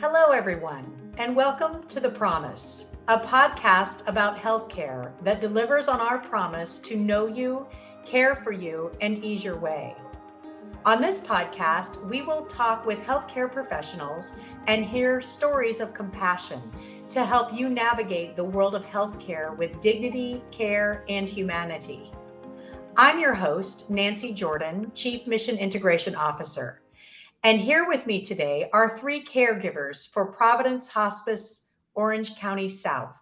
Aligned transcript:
Hello, 0.00 0.32
everyone, 0.32 1.12
and 1.18 1.36
welcome 1.36 1.86
to 1.86 2.00
The 2.00 2.10
Promise, 2.10 2.96
a 3.06 3.16
podcast 3.16 4.06
about 4.08 4.36
healthcare 4.36 5.12
that 5.22 5.40
delivers 5.40 5.86
on 5.86 6.00
our 6.00 6.18
promise 6.18 6.80
to 6.80 6.96
know 6.96 7.28
you, 7.28 7.64
care 8.04 8.34
for 8.34 8.50
you, 8.50 8.90
and 9.00 9.24
ease 9.24 9.44
your 9.44 9.56
way. 9.56 9.94
On 10.84 11.00
this 11.00 11.20
podcast, 11.20 12.04
we 12.08 12.22
will 12.22 12.44
talk 12.46 12.84
with 12.84 12.98
healthcare 13.06 13.50
professionals 13.50 14.34
and 14.66 14.84
hear 14.84 15.20
stories 15.20 15.78
of 15.78 15.94
compassion 15.94 16.60
to 17.08 17.24
help 17.24 17.54
you 17.54 17.68
navigate 17.68 18.34
the 18.34 18.44
world 18.44 18.74
of 18.74 18.84
healthcare 18.84 19.56
with 19.56 19.80
dignity, 19.80 20.42
care, 20.50 21.04
and 21.08 21.30
humanity. 21.30 22.10
I'm 22.96 23.20
your 23.20 23.34
host, 23.34 23.90
Nancy 23.90 24.34
Jordan, 24.34 24.90
Chief 24.92 25.24
Mission 25.28 25.56
Integration 25.56 26.16
Officer. 26.16 26.80
And 27.44 27.60
here 27.60 27.86
with 27.86 28.06
me 28.06 28.22
today 28.22 28.70
are 28.72 28.98
three 28.98 29.22
caregivers 29.22 30.08
for 30.08 30.32
Providence 30.32 30.88
Hospice, 30.88 31.66
Orange 31.94 32.36
County 32.36 32.70
South 32.70 33.20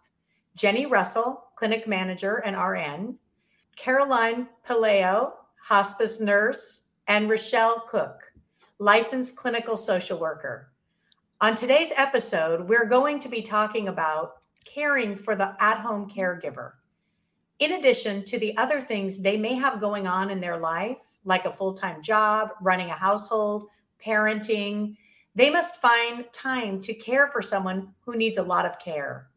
Jenny 0.55 0.87
Russell, 0.87 1.49
Clinic 1.57 1.89
Manager 1.89 2.37
and 2.45 2.57
RN, 2.57 3.19
Caroline 3.75 4.49
Pelayo, 4.65 5.33
Hospice 5.61 6.21
Nurse, 6.21 6.91
and 7.09 7.29
Rochelle 7.29 7.81
Koch, 7.89 8.33
Licensed 8.79 9.35
Clinical 9.35 9.77
Social 9.77 10.21
Worker. 10.21 10.71
On 11.41 11.57
today's 11.57 11.93
episode, 11.97 12.69
we're 12.69 12.87
going 12.87 13.19
to 13.19 13.29
be 13.29 13.43
talking 13.43 13.89
about 13.89 14.35
caring 14.65 15.17
for 15.17 15.35
the 15.35 15.57
at 15.59 15.79
home 15.79 16.09
caregiver. 16.09 16.75
In 17.59 17.73
addition 17.73 18.25
to 18.27 18.39
the 18.39 18.57
other 18.57 18.81
things 18.81 19.21
they 19.21 19.37
may 19.37 19.55
have 19.55 19.81
going 19.81 20.07
on 20.07 20.31
in 20.31 20.39
their 20.39 20.59
life, 20.59 20.99
like 21.25 21.45
a 21.45 21.53
full 21.53 21.75
time 21.75 22.01
job, 22.01 22.51
running 22.61 22.91
a 22.91 22.95
household, 22.95 23.65
parenting, 24.05 24.97
they 25.35 25.51
must 25.51 25.81
find 25.81 26.25
time 26.33 26.81
to 26.83 26.95
care 26.95 27.29
for 27.29 27.41
someone 27.41 27.95
who 28.01 28.17
needs 28.17 28.39
a 28.39 28.43
lot 28.43 28.67
of 28.67 28.79
care. 28.79 29.29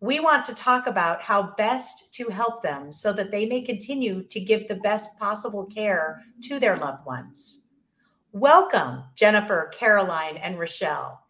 We 0.00 0.18
want 0.18 0.46
to 0.46 0.54
talk 0.54 0.86
about 0.86 1.20
how 1.20 1.54
best 1.58 2.14
to 2.14 2.28
help 2.28 2.62
them 2.62 2.90
so 2.90 3.12
that 3.12 3.30
they 3.30 3.44
may 3.44 3.60
continue 3.60 4.22
to 4.24 4.40
give 4.40 4.66
the 4.66 4.76
best 4.76 5.18
possible 5.18 5.66
care 5.66 6.22
to 6.44 6.58
their 6.58 6.78
loved 6.78 7.04
ones. 7.04 7.66
Welcome, 8.32 9.02
Jennifer, 9.14 9.70
Caroline, 9.74 10.38
and 10.38 10.58
Rochelle. 10.58 11.20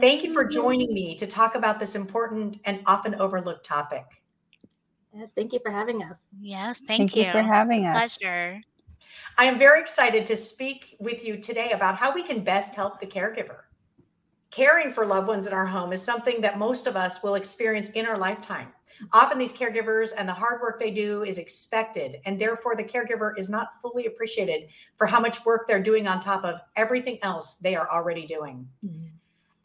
Thank 0.00 0.24
you 0.24 0.32
for 0.32 0.44
joining 0.44 0.92
me 0.92 1.14
to 1.16 1.26
talk 1.26 1.54
about 1.54 1.78
this 1.78 1.94
important 1.94 2.60
and 2.64 2.80
often 2.86 3.14
overlooked 3.16 3.64
topic. 3.64 4.04
Yes, 5.12 5.32
thank 5.32 5.52
you 5.52 5.60
for 5.62 5.70
having 5.70 6.02
us. 6.02 6.16
Yes, 6.40 6.80
thank, 6.80 7.12
Thank 7.12 7.16
you. 7.16 7.24
you 7.24 7.32
for 7.32 7.42
having 7.42 7.86
us. 7.86 8.18
Pleasure. 8.18 8.60
I 9.36 9.44
am 9.46 9.58
very 9.58 9.80
excited 9.80 10.26
to 10.26 10.36
speak 10.36 10.96
with 11.00 11.24
you 11.24 11.36
today 11.36 11.70
about 11.72 11.96
how 11.96 12.14
we 12.14 12.22
can 12.22 12.44
best 12.44 12.74
help 12.74 13.00
the 13.00 13.06
caregiver. 13.06 13.62
Caring 14.50 14.90
for 14.90 15.04
loved 15.04 15.26
ones 15.26 15.46
in 15.46 15.52
our 15.52 15.66
home 15.66 15.92
is 15.92 16.02
something 16.02 16.40
that 16.40 16.58
most 16.58 16.86
of 16.86 16.96
us 16.96 17.22
will 17.22 17.34
experience 17.34 17.90
in 17.90 18.06
our 18.06 18.16
lifetime. 18.16 18.68
Often, 19.12 19.38
these 19.38 19.52
caregivers 19.52 20.12
and 20.16 20.28
the 20.28 20.32
hard 20.32 20.60
work 20.60 20.78
they 20.78 20.92
do 20.92 21.24
is 21.24 21.38
expected, 21.38 22.20
and 22.24 22.38
therefore, 22.38 22.76
the 22.76 22.84
caregiver 22.84 23.36
is 23.36 23.50
not 23.50 23.80
fully 23.82 24.06
appreciated 24.06 24.68
for 24.96 25.06
how 25.06 25.18
much 25.18 25.44
work 25.44 25.66
they're 25.66 25.82
doing 25.82 26.06
on 26.06 26.20
top 26.20 26.44
of 26.44 26.60
everything 26.76 27.18
else 27.22 27.56
they 27.56 27.74
are 27.74 27.90
already 27.90 28.26
doing. 28.26 28.68
Mm-hmm. 28.86 29.06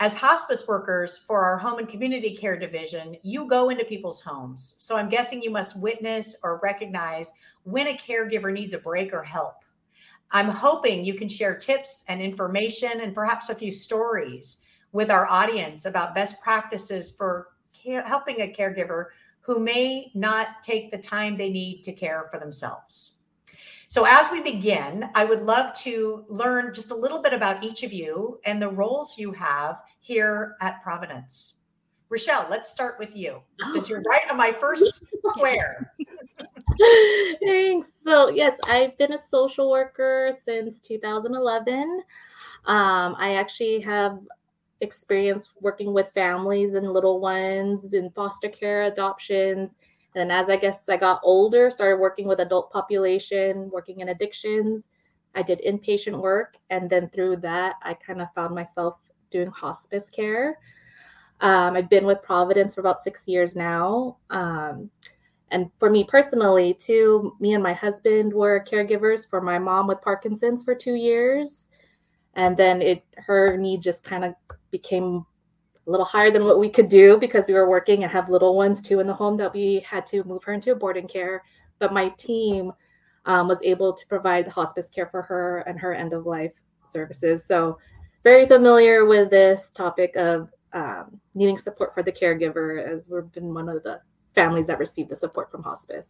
As 0.02 0.14
hospice 0.16 0.66
workers 0.66 1.18
for 1.18 1.42
our 1.42 1.58
home 1.58 1.78
and 1.78 1.88
community 1.88 2.34
care 2.34 2.58
division, 2.58 3.18
you 3.22 3.48
go 3.48 3.70
into 3.70 3.84
people's 3.84 4.22
homes. 4.22 4.76
So 4.78 4.96
I'm 4.96 5.10
guessing 5.10 5.42
you 5.42 5.52
must 5.52 5.78
witness 5.78 6.38
or 6.42 6.62
recognize 6.64 7.34
when 7.64 7.88
a 7.88 7.98
caregiver 7.98 8.52
needs 8.52 8.74
a 8.74 8.80
break 8.80 9.14
or 9.14 9.24
help. 9.24 9.56
I'm 10.32 10.50
hoping 10.50 11.04
you 11.04 11.16
can 11.16 11.28
share 11.28 11.56
tips 11.56 12.04
and 12.08 12.22
information 12.22 13.02
and 13.02 13.16
perhaps 13.16 13.50
a 13.50 13.56
few 13.56 13.72
stories 13.72 14.66
with 14.92 15.10
our 15.12 15.28
audience 15.28 15.86
about 15.86 16.16
best 16.16 16.42
practices 16.42 17.12
for 17.12 17.50
care, 17.74 18.04
helping 18.04 18.42
a 18.42 18.54
caregiver 18.54 19.08
who 19.42 19.60
may 19.60 20.12
not 20.14 20.62
take 20.62 20.92
the 20.92 20.98
time 20.98 21.36
they 21.36 21.50
need 21.50 21.82
to 21.84 21.92
care 21.92 22.28
for 22.32 22.40
themselves. 22.40 23.20
So, 23.88 24.06
as 24.08 24.32
we 24.32 24.42
begin, 24.42 25.10
I 25.16 25.26
would 25.26 25.42
love 25.42 25.74
to 25.80 26.24
learn 26.28 26.76
just 26.76 26.92
a 26.92 26.96
little 26.96 27.24
bit 27.24 27.34
about 27.34 27.64
each 27.64 27.82
of 27.82 27.92
you 27.92 28.40
and 28.46 28.62
the 28.62 28.70
roles 28.70 29.18
you 29.18 29.32
have 29.32 29.82
here 30.00 30.56
at 30.62 30.84
Providence. 30.84 31.62
Rochelle, 32.10 32.46
let's 32.52 32.70
start 32.70 33.00
with 33.00 33.16
you 33.16 33.42
oh. 33.64 33.74
since 33.74 33.90
you're 33.90 34.02
right 34.02 34.30
on 34.30 34.38
my 34.38 34.52
first 34.52 35.04
square. 35.26 35.92
Thanks. 37.46 37.94
So, 38.04 38.30
yes, 38.30 38.58
I've 38.64 38.98
been 38.98 39.14
a 39.14 39.18
social 39.18 39.70
worker 39.70 40.32
since 40.46 40.80
2011. 40.80 42.04
Um, 42.66 43.16
I 43.18 43.36
actually 43.36 43.82
have 43.82 44.20
experience 44.82 45.50
working 45.60 45.94
with 45.94 46.12
families 46.14 46.74
and 46.74 46.94
little 46.94 47.20
ones 47.20 47.94
in 47.94 48.12
foster 48.12 48.50
care, 48.50 48.84
adoptions. 48.84 49.76
And 50.16 50.32
as 50.32 50.50
I 50.50 50.56
guess 50.58 50.88
I 50.88 50.98
got 50.98 51.20
older, 51.24 51.70
started 51.70 52.00
working 52.00 52.28
with 52.28 52.40
adult 52.40 52.72
population, 52.72 53.70
working 53.72 54.00
in 54.00 54.10
addictions. 54.10 54.88
I 55.36 55.44
did 55.44 55.62
inpatient 55.66 56.20
work. 56.20 56.56
And 56.70 56.90
then 56.90 57.10
through 57.10 57.38
that, 57.38 57.76
I 57.84 57.94
kind 57.94 58.22
of 58.22 58.28
found 58.34 58.56
myself 58.56 58.96
doing 59.32 59.52
hospice 59.52 60.10
care. 60.10 60.58
Um, 61.42 61.76
I've 61.76 61.90
been 61.90 62.06
with 62.06 62.22
Providence 62.24 62.76
for 62.76 62.82
about 62.82 63.04
six 63.04 63.28
years 63.28 63.56
now. 63.56 64.18
Um, 64.30 64.90
and 65.52 65.70
for 65.80 65.90
me 65.90 66.04
personally, 66.04 66.74
too, 66.74 67.36
me 67.40 67.54
and 67.54 67.64
my 67.64 67.74
husband 67.74 68.34
were 68.34 68.64
caregivers 68.70 69.28
for 69.28 69.42
my 69.42 69.58
mom 69.58 69.88
with 69.88 70.02
Parkinson's 70.02 70.64
for 70.64 70.76
two 70.76 70.96
years. 70.96 71.68
And 72.36 72.56
then 72.56 72.82
it 72.82 73.04
her 73.18 73.58
need 73.58 73.82
just 73.82 74.04
kind 74.04 74.24
of 74.24 74.36
became 74.72 75.26
a 75.88 75.90
little 75.90 76.06
higher 76.06 76.32
than 76.32 76.46
what 76.46 76.60
we 76.60 76.70
could 76.70 76.88
do 76.88 77.18
because 77.18 77.44
we 77.48 77.56
were 77.56 77.70
working 77.70 78.04
and 78.04 78.12
have 78.12 78.30
little 78.30 78.56
ones 78.56 78.82
too 78.82 79.00
in 79.00 79.08
the 79.08 79.14
home 79.14 79.38
that 79.38 79.54
we 79.54 79.80
had 79.80 80.06
to 80.08 80.24
move 80.24 80.44
her 80.44 80.54
into 80.54 80.76
boarding 80.76 81.08
care. 81.08 81.44
But 81.80 81.94
my 81.94 82.10
team 82.10 82.72
um, 83.26 83.48
was 83.48 83.60
able 83.64 83.94
to 83.94 84.08
provide 84.08 84.46
the 84.46 84.52
hospice 84.52 84.90
care 84.90 85.08
for 85.08 85.24
her 85.24 85.60
and 85.60 85.80
her 85.80 85.94
end 85.94 86.14
of 86.14 86.26
life 86.26 86.54
services. 86.88 87.46
So 87.46 87.78
very 88.24 88.46
familiar 88.46 89.06
with 89.06 89.30
this 89.30 89.70
topic 89.74 90.16
of 90.16 90.50
um, 90.74 91.20
needing 91.34 91.58
support 91.58 91.94
for 91.94 92.04
the 92.04 92.12
caregiver 92.12 92.86
as 92.86 93.08
we've 93.10 93.32
been 93.32 93.54
one 93.54 93.70
of 93.70 93.82
the 93.84 94.00
families 94.36 94.68
that 94.68 94.80
receive 94.80 95.10
the 95.10 95.16
support 95.16 95.52
from 95.52 95.64
hospice. 95.64 96.08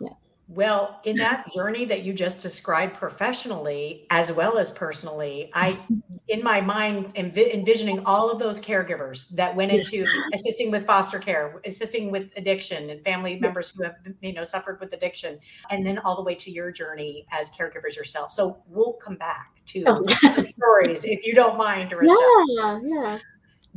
Yeah. 0.00 0.10
Well, 0.48 1.00
in 1.04 1.16
that 1.16 1.50
journey 1.52 1.84
that 1.86 2.02
you 2.02 2.12
just 2.12 2.42
described 2.42 2.94
professionally 2.94 4.06
as 4.10 4.30
well 4.32 4.58
as 4.58 4.70
personally, 4.70 5.50
I, 5.54 5.78
in 6.28 6.42
my 6.42 6.60
mind, 6.60 7.14
envi- 7.14 7.52
envisioning 7.52 8.00
all 8.06 8.30
of 8.30 8.38
those 8.38 8.60
caregivers 8.60 9.28
that 9.30 9.54
went 9.54 9.72
into 9.72 10.06
assisting 10.32 10.70
with 10.70 10.86
foster 10.86 11.18
care, 11.18 11.60
assisting 11.64 12.10
with 12.10 12.30
addiction, 12.36 12.90
and 12.90 13.02
family 13.04 13.38
members 13.38 13.70
who 13.70 13.82
have, 13.84 13.96
you 14.20 14.32
know, 14.32 14.44
suffered 14.44 14.80
with 14.80 14.92
addiction, 14.92 15.38
and 15.70 15.84
then 15.86 15.98
all 15.98 16.16
the 16.16 16.22
way 16.22 16.34
to 16.34 16.50
your 16.50 16.70
journey 16.70 17.26
as 17.32 17.50
caregivers 17.50 17.96
yourself. 17.96 18.30
So 18.32 18.62
we'll 18.68 18.94
come 18.94 19.16
back 19.16 19.50
to 19.66 19.84
Oh. 19.86 19.96
some 20.28 20.44
stories 20.44 21.04
if 21.04 21.26
you 21.26 21.34
don't 21.34 21.56
mind, 21.56 21.92
Rochelle. 21.92 22.44
Yeah, 22.56 22.80
yeah. 22.84 23.18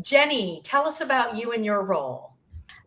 Jenny, 0.01 0.61
tell 0.63 0.85
us 0.85 1.01
about 1.01 1.35
you 1.37 1.53
and 1.53 1.65
your 1.65 1.83
role. 1.83 2.33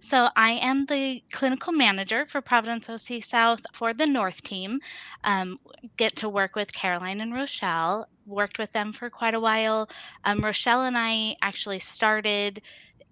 So, 0.02 0.30
I 0.34 0.52
am 0.52 0.86
the 0.86 1.22
clinical 1.30 1.72
manager 1.74 2.24
for 2.26 2.40
Providence 2.40 2.88
OC 2.88 3.22
South 3.22 3.60
for 3.74 3.92
the 3.92 4.06
North 4.06 4.42
team. 4.42 4.80
Um, 5.24 5.58
get 5.98 6.16
to 6.16 6.28
work 6.28 6.56
with 6.56 6.72
Caroline 6.72 7.20
and 7.20 7.34
Rochelle. 7.34 8.08
Worked 8.26 8.58
with 8.58 8.72
them 8.72 8.92
for 8.94 9.10
quite 9.10 9.34
a 9.34 9.40
while. 9.40 9.90
Um, 10.24 10.40
Rochelle 10.40 10.82
and 10.82 10.96
I 10.96 11.36
actually 11.42 11.80
started 11.80 12.62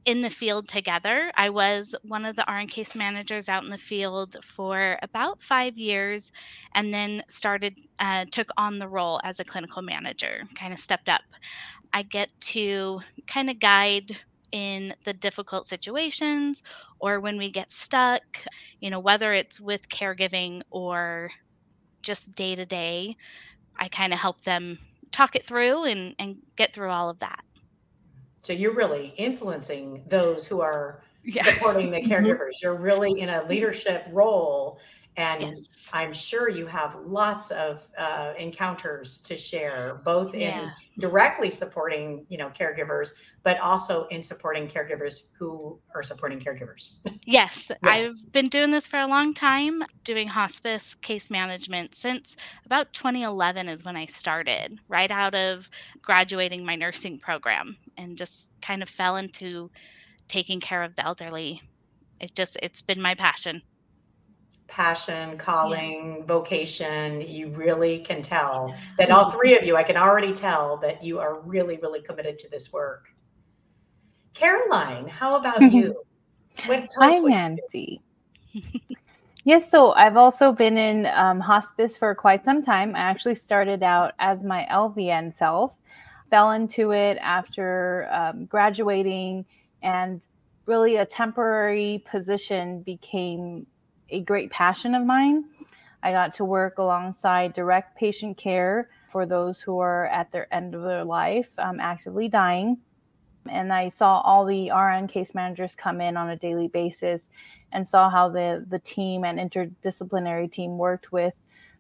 in 0.07 0.23
the 0.23 0.31
field 0.31 0.67
together. 0.69 1.31
I 1.37 1.51
was 1.51 1.95
one 2.05 2.25
of 2.25 2.37
the 2.37 2.45
RN 2.49 2.69
case 2.69 2.97
managers 2.97 3.51
out 3.51 3.65
in 3.65 3.71
the 3.71 3.77
field 3.77 4.37
for 4.43 4.99
about 5.03 5.43
five 5.43 5.77
years 5.77 6.33
and 6.73 6.95
then 6.95 7.23
started, 7.29 7.79
uh, 7.99 8.25
took 8.31 8.49
on 8.57 8.79
the 8.79 8.89
role 8.89 9.21
as 9.25 9.41
a 9.41 9.45
clinical 9.45 9.83
manager, 9.83 10.45
kind 10.55 10.73
of 10.73 10.79
stepped 10.79 11.11
up. 11.11 11.25
I 11.93 12.03
get 12.03 12.31
to 12.41 13.01
kind 13.27 13.51
of 13.51 13.61
guide 13.61 14.17
in 14.53 14.95
the 15.05 15.13
difficult 15.13 15.67
situations 15.67 16.63
or 17.01 17.21
when 17.21 17.37
we 17.39 17.51
get 17.51 17.73
stuck, 17.73 18.23
you 18.81 18.91
know, 18.91 19.01
whether 19.01 19.33
it's 19.33 19.61
with 19.61 19.89
caregiving 19.89 20.63
or 20.71 21.31
just 22.03 22.35
day 22.35 22.55
to 22.55 22.65
day, 22.67 23.17
I 23.79 23.89
kind 23.89 24.13
of 24.13 24.19
help 24.19 24.43
them 24.43 24.79
talk 25.13 25.37
it 25.37 25.45
through 25.45 25.85
and, 25.85 26.15
and 26.19 26.37
get 26.57 26.73
through 26.73 26.91
all 26.91 27.09
of 27.11 27.19
that. 27.21 27.41
So 28.43 28.53
you're 28.53 28.75
really 28.75 29.15
influencing 29.17 30.05
those 30.09 30.47
who 30.47 30.61
are 30.61 31.03
Yeah. 31.23 31.43
supporting 31.45 31.91
the 31.91 31.99
mm-hmm. 32.03 32.13
caregivers. 32.13 32.63
You're 32.63 32.77
really 32.77 33.21
in 33.21 33.29
a 33.29 33.45
leadership 33.45 34.07
role 34.11 34.81
And 35.19 35.43
yes. 35.43 35.89
I'm 35.93 36.13
sure 36.13 36.49
you 36.49 36.67
have 36.67 36.95
lots 37.05 37.51
of 37.51 37.85
uh, 37.99 38.35
encounters 38.39 39.19
to 39.23 39.37
share, 39.37 40.01
both 40.05 40.33
yeah. 40.33 40.63
in 40.63 40.73
directly 41.01 41.51
supporting, 41.51 42.25
you 42.29 42.39
know, 42.39 42.51
caregivers, 42.51 43.15
but 43.43 43.59
also 43.59 44.07
in 44.07 44.23
supporting 44.23 44.69
caregivers 44.69 45.27
who 45.37 45.77
are 45.93 46.05
supporting 46.05 46.39
caregivers. 46.39 46.99
Yes, 47.25 47.73
yes, 47.83 47.83
I've 47.83 48.33
been 48.33 48.49
doing 48.49 48.71
this 48.71 48.87
for 48.87 49.01
a 49.01 49.09
long 49.09 49.35
time, 49.35 49.83
doing 50.05 50.29
hospice 50.29 50.95
case 50.95 51.31
management 51.31 51.97
since 51.97 52.37
about 52.65 52.93
2011 52.93 53.69
is 53.69 53.85
when 53.85 53.97
I 53.97 54.07
started, 54.07 54.79
right 54.87 55.11
out 55.11 55.35
of 55.35 55.69
graduating 56.01 56.65
my 56.65 56.77
nursing 56.77 57.19
program, 57.19 57.77
and 57.97 58.17
just 58.17 58.51
kind 58.63 58.85
of 58.85 58.89
fell 58.89 59.17
into 59.17 59.69
taking 60.29 60.61
care 60.61 60.85
of 60.85 60.95
the 60.95 61.05
elderly. 61.05 61.61
It 62.21 62.37
just 62.37 62.57
it's 62.63 62.83
been 62.83 63.03
my 63.03 63.17
passion 63.17 63.63
passion, 64.69 65.37
calling, 65.39 66.19
yeah. 66.19 66.25
vocation, 66.27 67.23
you 67.23 67.49
really 67.49 67.99
can 68.01 68.23
tell 68.23 68.75
that 68.99 69.11
all 69.11 69.31
three 69.31 69.57
of 69.57 69.65
you, 69.65 69.77
I 69.77 69.83
can 69.83 69.97
already 69.97 70.33
tell 70.33 70.77
that 70.79 71.03
you 71.03 71.19
are 71.19 71.41
really, 71.41 71.79
really 71.79 72.03
committed 72.03 72.39
to 72.41 72.51
this 72.51 72.73
work. 72.73 73.13
Caroline, 74.35 75.09
how 75.09 75.37
about 75.37 75.61
mm-hmm. 75.61 75.77
you? 75.77 76.03
What, 76.67 76.89
Hi, 76.99 77.19
Nancy. 77.19 78.01
yes, 79.45 79.71
so 79.71 79.93
I've 79.93 80.17
also 80.17 80.53
been 80.53 80.77
in 80.77 81.07
um, 81.07 81.41
hospice 81.41 81.97
for 81.97 82.15
quite 82.15 82.45
some 82.45 82.63
time. 82.63 82.95
I 82.95 83.01
actually 83.01 83.37
started 83.37 83.83
out 83.83 84.13
as 84.19 84.43
my 84.43 84.67
LVN 84.71 85.37
self, 85.39 85.79
fell 86.27 86.53
into 86.53 86.93
it 86.93 87.19
after 87.23 88.09
um, 88.13 88.45
graduating, 88.45 89.45
and 89.83 90.21
really 90.67 90.97
a 90.97 91.07
temporary 91.07 92.05
position 92.07 92.83
became 92.83 93.67
a 94.11 94.21
great 94.21 94.51
passion 94.51 94.95
of 94.95 95.05
mine. 95.05 95.45
I 96.03 96.13
got 96.13 96.35
to 96.35 96.45
work 96.45 96.79
alongside 96.79 97.53
direct 97.53 97.97
patient 97.97 98.37
care 98.37 98.89
for 99.11 99.27
those 99.27 99.61
who 99.61 99.79
are 99.79 100.07
at 100.07 100.31
their 100.31 100.53
end 100.55 100.75
of 100.75 100.83
their 100.83 101.05
life, 101.05 101.51
um, 101.59 101.81
actively 101.81 102.29
dying. 102.29 102.79
And 103.49 103.73
I 103.73 103.89
saw 103.89 104.21
all 104.21 104.45
the 104.45 104.71
RN 104.71 105.09
case 105.09 105.35
managers 105.35 105.75
come 105.75 106.01
in 106.01 106.17
on 106.17 106.29
a 106.29 106.37
daily 106.37 106.69
basis 106.69 107.31
and 107.73 107.89
saw 107.89 108.11
how 108.11 108.29
the, 108.29 108.65
the 108.69 108.79
team 108.79 109.25
and 109.25 109.39
interdisciplinary 109.39 110.51
team 110.51 110.79
worked 110.79 111.11
with 111.13 111.35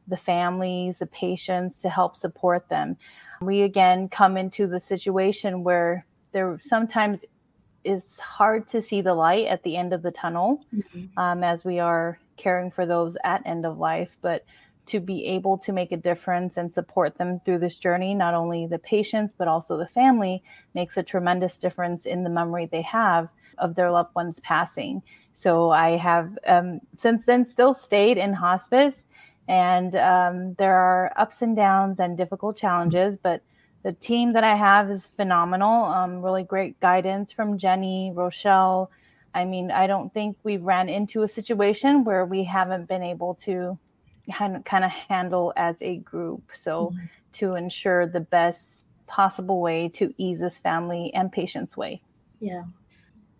the 0.06 0.16
families, 0.16 0.98
the 0.98 1.06
patients 1.06 1.80
to 1.82 1.90
help 1.90 2.16
support 2.16 2.68
them. 2.68 2.96
We 3.40 3.62
again 3.62 4.08
come 4.08 4.36
into 4.36 4.66
the 4.66 4.80
situation 4.80 5.62
where 5.62 6.06
there 6.32 6.58
sometimes 6.62 7.24
it's 7.84 8.20
hard 8.20 8.68
to 8.68 8.82
see 8.82 9.00
the 9.00 9.14
light 9.14 9.46
at 9.46 9.62
the 9.62 9.76
end 9.76 9.92
of 9.92 10.02
the 10.02 10.10
tunnel 10.10 10.64
mm-hmm. 10.74 11.18
um, 11.18 11.44
as 11.44 11.64
we 11.64 11.78
are 11.78 12.18
caring 12.36 12.70
for 12.70 12.86
those 12.86 13.16
at 13.24 13.46
end 13.46 13.64
of 13.64 13.78
life, 13.78 14.16
but 14.20 14.44
to 14.86 15.00
be 15.00 15.26
able 15.26 15.58
to 15.58 15.72
make 15.72 15.92
a 15.92 15.96
difference 15.96 16.56
and 16.56 16.72
support 16.72 17.18
them 17.18 17.40
through 17.44 17.58
this 17.58 17.76
journey, 17.76 18.14
not 18.14 18.32
only 18.32 18.66
the 18.66 18.78
patients, 18.78 19.34
but 19.36 19.46
also 19.46 19.76
the 19.76 19.86
family, 19.86 20.42
makes 20.74 20.96
a 20.96 21.02
tremendous 21.02 21.58
difference 21.58 22.06
in 22.06 22.24
the 22.24 22.30
memory 22.30 22.66
they 22.66 22.82
have 22.82 23.28
of 23.58 23.74
their 23.74 23.90
loved 23.90 24.14
ones 24.14 24.40
passing. 24.40 25.02
So 25.34 25.70
I 25.70 25.90
have 25.90 26.38
um, 26.46 26.80
since 26.96 27.26
then 27.26 27.46
still 27.46 27.74
stayed 27.74 28.16
in 28.16 28.32
hospice, 28.32 29.04
and 29.46 29.94
um, 29.94 30.54
there 30.54 30.74
are 30.74 31.12
ups 31.16 31.42
and 31.42 31.54
downs 31.54 32.00
and 32.00 32.16
difficult 32.16 32.56
challenges, 32.56 33.16
but 33.22 33.42
the 33.88 33.94
team 33.94 34.34
that 34.34 34.44
I 34.44 34.54
have 34.54 34.90
is 34.90 35.06
phenomenal. 35.06 35.86
Um, 35.86 36.20
really 36.20 36.42
great 36.42 36.78
guidance 36.78 37.32
from 37.32 37.56
Jenny, 37.56 38.12
Rochelle. 38.14 38.90
I 39.34 39.46
mean, 39.46 39.70
I 39.70 39.86
don't 39.86 40.12
think 40.12 40.36
we've 40.42 40.62
ran 40.62 40.90
into 40.90 41.22
a 41.22 41.28
situation 41.28 42.04
where 42.04 42.26
we 42.26 42.44
haven't 42.44 42.86
been 42.86 43.02
able 43.02 43.32
to 43.46 43.78
kind 44.30 44.84
of 44.84 44.90
handle 44.90 45.54
as 45.56 45.76
a 45.80 45.96
group. 45.96 46.42
So, 46.52 46.88
mm-hmm. 46.88 47.06
to 47.32 47.54
ensure 47.54 48.06
the 48.06 48.20
best 48.20 48.84
possible 49.06 49.62
way 49.62 49.88
to 49.88 50.12
ease 50.18 50.40
this 50.40 50.58
family 50.58 51.10
and 51.14 51.32
patient's 51.32 51.74
way. 51.74 52.02
Yeah. 52.40 52.64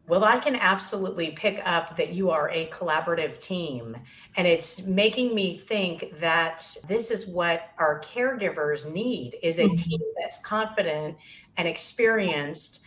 Well, 0.09 0.25
I 0.25 0.39
can 0.39 0.57
absolutely 0.57 1.33
pick 1.33 1.61
up 1.67 1.97
that 1.99 2.15
you 2.15 2.31
are 2.31 2.51
a 2.51 2.71
collaborative 2.71 3.39
team. 3.39 3.95
And 4.37 4.47
it's 4.47 4.87
making 4.87 5.35
me 5.35 5.59
think 5.59 6.19
that 6.19 6.77
this 6.89 7.11
is 7.11 7.29
what 7.29 7.71
our 7.79 8.01
caregivers 8.01 8.91
need 8.91 9.37
is 9.43 9.59
a 9.59 9.65
mm-hmm. 9.65 9.75
team 9.75 10.01
that's 10.19 10.43
confident 10.43 11.17
and 11.59 11.69
experienced. 11.69 12.85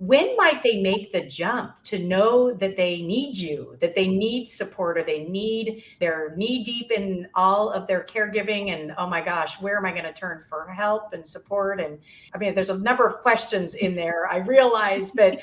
When 0.00 0.36
might 0.36 0.62
they 0.62 0.80
make 0.80 1.12
the 1.12 1.22
jump 1.22 1.82
to 1.84 1.98
know 1.98 2.52
that 2.52 2.76
they 2.76 3.02
need 3.02 3.36
you, 3.36 3.76
that 3.80 3.96
they 3.96 4.06
need 4.06 4.46
support, 4.46 4.96
or 4.96 5.02
they 5.02 5.24
need, 5.24 5.82
they're 5.98 6.34
knee 6.36 6.62
deep 6.62 6.92
in 6.92 7.28
all 7.34 7.70
of 7.70 7.88
their 7.88 8.04
caregiving? 8.04 8.68
And 8.68 8.94
oh 8.96 9.08
my 9.08 9.20
gosh, 9.20 9.60
where 9.60 9.76
am 9.76 9.84
I 9.84 9.90
going 9.90 10.04
to 10.04 10.12
turn 10.12 10.44
for 10.48 10.68
help 10.68 11.14
and 11.14 11.26
support? 11.26 11.80
And 11.80 11.98
I 12.32 12.38
mean, 12.38 12.54
there's 12.54 12.70
a 12.70 12.78
number 12.78 13.08
of 13.08 13.22
questions 13.22 13.74
in 13.74 13.96
there, 13.96 14.28
I 14.28 14.36
realize, 14.36 15.10
but 15.10 15.40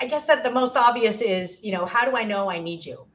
I 0.00 0.06
guess 0.06 0.26
that 0.26 0.44
the 0.44 0.50
most 0.50 0.76
obvious 0.76 1.22
is, 1.22 1.64
you 1.64 1.72
know, 1.72 1.86
how 1.86 2.08
do 2.08 2.16
I 2.16 2.24
know 2.24 2.50
I 2.50 2.58
need 2.58 2.84
you? 2.84 3.06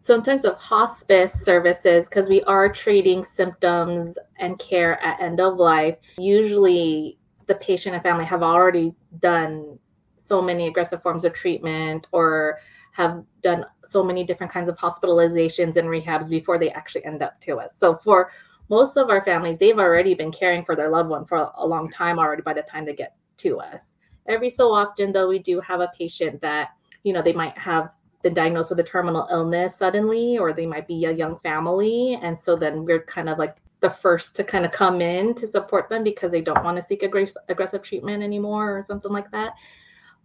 So, 0.00 0.14
in 0.16 0.22
terms 0.22 0.44
of 0.44 0.56
hospice 0.56 1.32
services, 1.32 2.06
because 2.08 2.28
we 2.28 2.42
are 2.42 2.72
treating 2.72 3.22
symptoms 3.22 4.18
and 4.38 4.58
care 4.58 5.00
at 5.00 5.20
end 5.20 5.40
of 5.40 5.56
life, 5.58 5.96
usually 6.18 7.18
the 7.46 7.54
patient 7.56 7.94
and 7.94 8.02
family 8.02 8.24
have 8.24 8.42
already 8.42 8.94
done 9.20 9.78
so 10.18 10.42
many 10.42 10.66
aggressive 10.66 11.02
forms 11.02 11.24
of 11.24 11.32
treatment 11.32 12.06
or 12.12 12.58
have 12.92 13.22
done 13.42 13.64
so 13.84 14.02
many 14.02 14.24
different 14.24 14.52
kinds 14.52 14.68
of 14.68 14.76
hospitalizations 14.76 15.76
and 15.76 15.88
rehabs 15.88 16.28
before 16.28 16.58
they 16.58 16.70
actually 16.70 17.04
end 17.04 17.22
up 17.22 17.40
to 17.40 17.58
us. 17.58 17.76
So, 17.76 17.96
for 17.96 18.32
most 18.68 18.96
of 18.96 19.08
our 19.08 19.24
families, 19.24 19.58
they've 19.58 19.78
already 19.78 20.14
been 20.14 20.32
caring 20.32 20.64
for 20.64 20.74
their 20.74 20.88
loved 20.88 21.10
one 21.10 21.24
for 21.24 21.50
a 21.56 21.66
long 21.66 21.90
time 21.90 22.18
already 22.18 22.42
by 22.42 22.54
the 22.54 22.62
time 22.62 22.84
they 22.84 22.94
get 22.94 23.14
to 23.38 23.60
us. 23.60 23.94
Every 24.28 24.50
so 24.50 24.72
often, 24.72 25.12
though, 25.12 25.28
we 25.28 25.38
do 25.38 25.60
have 25.60 25.80
a 25.80 25.90
patient 25.96 26.40
that, 26.42 26.70
you 27.02 27.12
know, 27.12 27.22
they 27.22 27.32
might 27.32 27.56
have 27.58 27.90
been 28.22 28.34
diagnosed 28.34 28.70
with 28.70 28.80
a 28.80 28.84
terminal 28.84 29.26
illness 29.30 29.76
suddenly, 29.76 30.38
or 30.38 30.52
they 30.52 30.66
might 30.66 30.86
be 30.86 31.04
a 31.04 31.12
young 31.12 31.38
family. 31.40 32.18
And 32.22 32.38
so 32.38 32.56
then 32.56 32.84
we're 32.84 33.02
kind 33.02 33.28
of 33.28 33.38
like 33.38 33.56
the 33.80 33.90
first 33.90 34.36
to 34.36 34.44
kind 34.44 34.64
of 34.64 34.70
come 34.72 35.00
in 35.00 35.34
to 35.34 35.46
support 35.46 35.88
them 35.88 36.04
because 36.04 36.30
they 36.30 36.40
don't 36.40 36.62
want 36.62 36.76
to 36.76 36.82
seek 36.82 37.02
aggressive 37.02 37.82
treatment 37.82 38.22
anymore 38.22 38.78
or 38.78 38.84
something 38.84 39.12
like 39.12 39.30
that. 39.32 39.54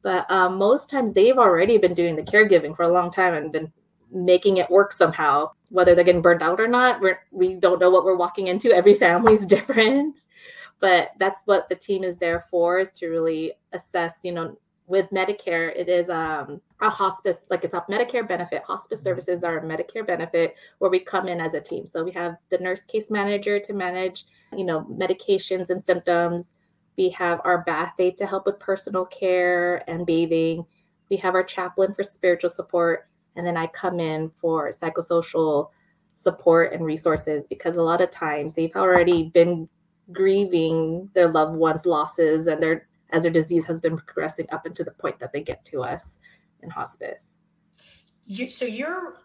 But 0.04 0.30
um, 0.32 0.58
most 0.58 0.90
times 0.90 1.14
they've 1.14 1.38
already 1.38 1.80
been 1.80 1.96
doing 1.96 2.16
the 2.16 2.22
caregiving 2.22 2.76
for 2.76 2.84
a 2.84 2.90
long 2.90 3.12
time 3.12 3.34
and 3.34 3.52
been 3.52 3.72
making 4.12 4.58
it 4.58 4.70
work 4.70 4.94
somehow. 4.94 5.52
Whether 5.70 5.96
they're 5.96 6.06
getting 6.06 6.22
burned 6.22 6.44
out 6.44 6.62
or 6.62 6.68
not, 6.68 7.02
we're, 7.02 7.20
we 7.32 7.56
don't 7.56 7.82
know 7.82 7.90
what 7.90 8.06
we're 8.06 8.16
walking 8.16 8.48
into. 8.48 8.72
Every 8.72 8.94
family 8.94 9.34
is 9.34 9.46
different 9.46 10.20
but 10.80 11.12
that's 11.20 11.42
what 11.46 11.68
the 11.70 11.76
team 11.76 12.04
is 12.04 12.18
there 12.18 12.46
for 12.50 12.80
is 12.80 12.92
to 12.92 13.08
really 13.08 13.54
assess 13.74 14.14
you 14.24 14.32
know 14.32 14.58
with 14.88 15.10
medicare 15.10 15.76
it 15.76 15.90
is 15.90 16.10
um, 16.10 16.62
a 16.82 16.90
hospice 16.90 17.38
like 17.50 17.64
it's 17.64 17.74
a 17.74 17.82
medicare 17.90 18.28
benefit. 18.28 18.64
Hospice 18.64 19.02
services 19.02 19.44
are 19.44 19.58
a 19.58 19.62
medicare 19.62 20.06
benefit 20.06 20.56
where 20.80 20.90
we 20.90 21.00
come 21.00 21.28
in 21.28 21.42
as 21.42 21.54
a 21.54 21.60
team. 21.60 21.86
So 21.88 22.04
we 22.04 22.12
have 22.12 22.38
the 22.50 22.58
nurse 22.60 22.86
case 22.86 23.12
manager 23.12 23.60
to 23.60 23.74
manage 23.74 24.26
you 24.56 24.64
know 24.64 24.86
medications 24.90 25.70
and 25.70 25.84
symptoms. 25.84 26.54
We 26.98 27.10
have 27.10 27.42
our 27.44 27.64
bath 27.64 27.94
aide 28.00 28.18
to 28.18 28.26
help 28.26 28.46
with 28.46 28.60
personal 28.60 29.06
care 29.06 29.84
and 29.90 30.06
bathing. 30.06 30.66
We 31.10 31.18
have 31.18 31.36
our 31.36 31.44
chaplain 31.44 31.94
for 31.94 32.04
spiritual 32.04 32.50
support 32.50 33.08
and 33.38 33.46
then 33.46 33.56
i 33.56 33.68
come 33.68 34.00
in 34.00 34.30
for 34.42 34.70
psychosocial 34.72 35.70
support 36.12 36.74
and 36.74 36.84
resources 36.84 37.46
because 37.48 37.78
a 37.78 37.82
lot 37.82 38.02
of 38.02 38.10
times 38.10 38.54
they've 38.54 38.76
already 38.76 39.30
been 39.30 39.70
grieving 40.12 41.10
their 41.14 41.30
loved 41.30 41.56
ones' 41.56 41.86
losses 41.86 42.48
and 42.48 42.62
their 42.62 42.88
as 43.12 43.24
their 43.24 43.32
disease 43.32 43.66
has 43.66 43.80
been 43.80 43.98
progressing 43.98 44.48
up 44.52 44.66
into 44.66 44.84
the 44.84 44.92
point 44.92 45.18
that 45.20 45.32
they 45.32 45.42
get 45.42 45.64
to 45.66 45.82
us 45.82 46.18
in 46.62 46.70
hospice. 46.70 47.38
You, 48.26 48.50
so 48.50 48.66
you're 48.66 49.16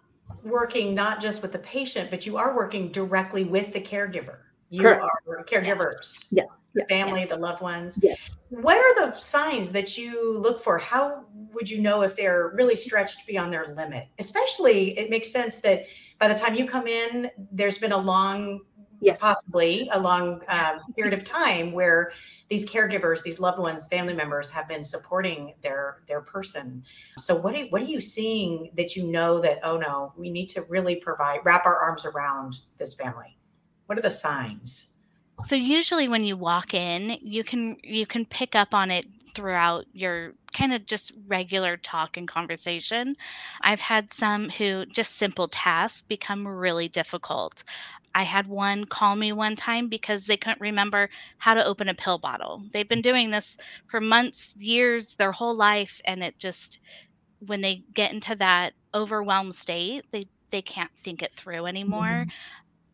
working 0.45 0.95
not 0.95 1.21
just 1.21 1.43
with 1.43 1.53
the 1.53 1.59
patient, 1.59 2.11
but 2.11 2.25
you 2.25 2.37
are 2.37 2.55
working 2.55 2.91
directly 2.91 3.45
with 3.45 3.73
the 3.73 3.81
caregiver. 3.81 4.39
You 4.71 4.83
Correct. 4.83 5.05
are 5.29 5.45
caregivers. 5.45 6.27
Yeah. 6.31 6.45
The 6.75 6.87
family, 6.89 7.27
the 7.27 7.37
loved 7.37 7.61
ones. 7.61 7.99
Yes. 8.03 8.19
What 8.49 8.79
are 8.79 9.11
the 9.11 9.19
signs 9.19 9.73
that 9.73 9.99
you 9.99 10.39
look 10.39 10.63
for? 10.63 10.79
How 10.79 11.25
would 11.53 11.69
you 11.69 11.83
know 11.83 12.03
if 12.03 12.17
they're 12.17 12.53
really 12.55 12.77
stretched 12.77 13.27
beyond 13.27 13.53
their 13.53 13.75
limit? 13.75 14.09
Especially, 14.19 14.99
it 14.99 15.11
makes 15.11 15.31
sense 15.31 15.59
that 15.59 15.85
by 16.19 16.29
the 16.29 16.35
time 16.35 16.55
you 16.55 16.67
come 16.67 16.87
in, 16.87 17.31
there's 17.51 17.77
been 17.77 17.93
a 17.93 17.99
long 17.99 18.61
yes. 19.03 19.19
possibly 19.21 19.89
a 19.93 20.01
long 20.01 20.43
uh, 20.49 20.79
period 20.95 21.15
of 21.15 21.25
time 21.25 21.73
where 21.73 22.13
these 22.49 22.69
caregivers, 22.69 23.23
these 23.23 23.41
loved 23.41 23.59
ones, 23.59 23.89
family 23.89 24.15
members 24.15 24.51
have 24.51 24.69
been 24.69 24.85
supporting 24.85 25.55
their 25.63 26.03
their 26.07 26.21
person. 26.21 26.85
So 27.19 27.35
what 27.35 27.55
are, 27.55 27.65
what 27.67 27.83
are 27.83 27.87
you 27.87 28.01
seeing 28.01 28.71
that 28.77 28.95
you 28.95 29.11
know 29.11 29.41
that 29.41 29.61
oh 29.63 29.79
no, 29.79 30.13
we 30.17 30.31
need 30.31 30.49
to 30.51 30.63
really 30.63 30.97
provide 30.97 31.41
wrap 31.45 31.67
our 31.67 31.79
arms 31.79 32.05
around 32.05 32.61
this 32.79 32.95
family? 32.95 33.37
What 33.87 33.99
are 33.99 34.03
the 34.03 34.11
signs? 34.11 34.95
So 35.45 35.57
usually 35.57 36.09
when 36.09 36.25
you 36.25 36.37
walk 36.37 36.75
in, 36.75 37.19
you 37.21 37.43
can 37.43 37.77
you 37.83 38.07
can 38.07 38.25
pick 38.27 38.55
up 38.55 38.75
on 38.75 38.91
it 38.91 39.07
throughout 39.35 39.87
your 39.93 40.35
kind 40.53 40.73
of 40.73 40.87
just 40.87 41.13
regular 41.27 41.77
talk 41.79 42.17
and 42.17 42.29
conversation. 42.29 43.15
I've 43.63 43.81
had 43.81 44.13
some 44.13 44.51
who 44.51 44.85
just 44.87 45.17
simple 45.17 45.49
tasks 45.49 46.03
become 46.03 46.47
really 46.47 46.89
difficult. 46.89 47.65
I 48.15 48.25
had 48.25 48.47
one 48.47 48.85
call 48.85 49.17
me 49.17 49.33
one 49.33 49.57
time 49.57 49.89
because 49.89 50.27
they 50.27 50.37
couldn't 50.37 50.61
remember 50.61 51.09
how 51.39 51.55
to 51.55 51.65
open 51.65 51.89
a 51.89 51.95
pill 51.95 52.19
bottle. 52.19 52.63
They've 52.73 52.89
been 52.89 53.01
mm. 53.01 53.05
doing 53.05 53.31
this 53.31 53.57
for 53.87 54.01
months, 54.01 54.55
years, 54.59 55.15
their 55.17 55.33
whole 55.33 55.57
life, 55.57 56.01
and 56.05 56.23
it 56.23 56.39
just 56.39 56.81
when 57.47 57.61
they 57.61 57.85
get 57.95 58.13
into 58.13 58.37
that 58.37 58.75
overwhelmed 58.95 59.55
state, 59.55 60.05
they 60.13 60.29
they 60.51 60.63
can't 60.63 60.91
think 60.99 61.23
it 61.23 61.35
through 61.35 61.67
anymore. 61.67 62.05
Mm-hmm. 62.05 62.31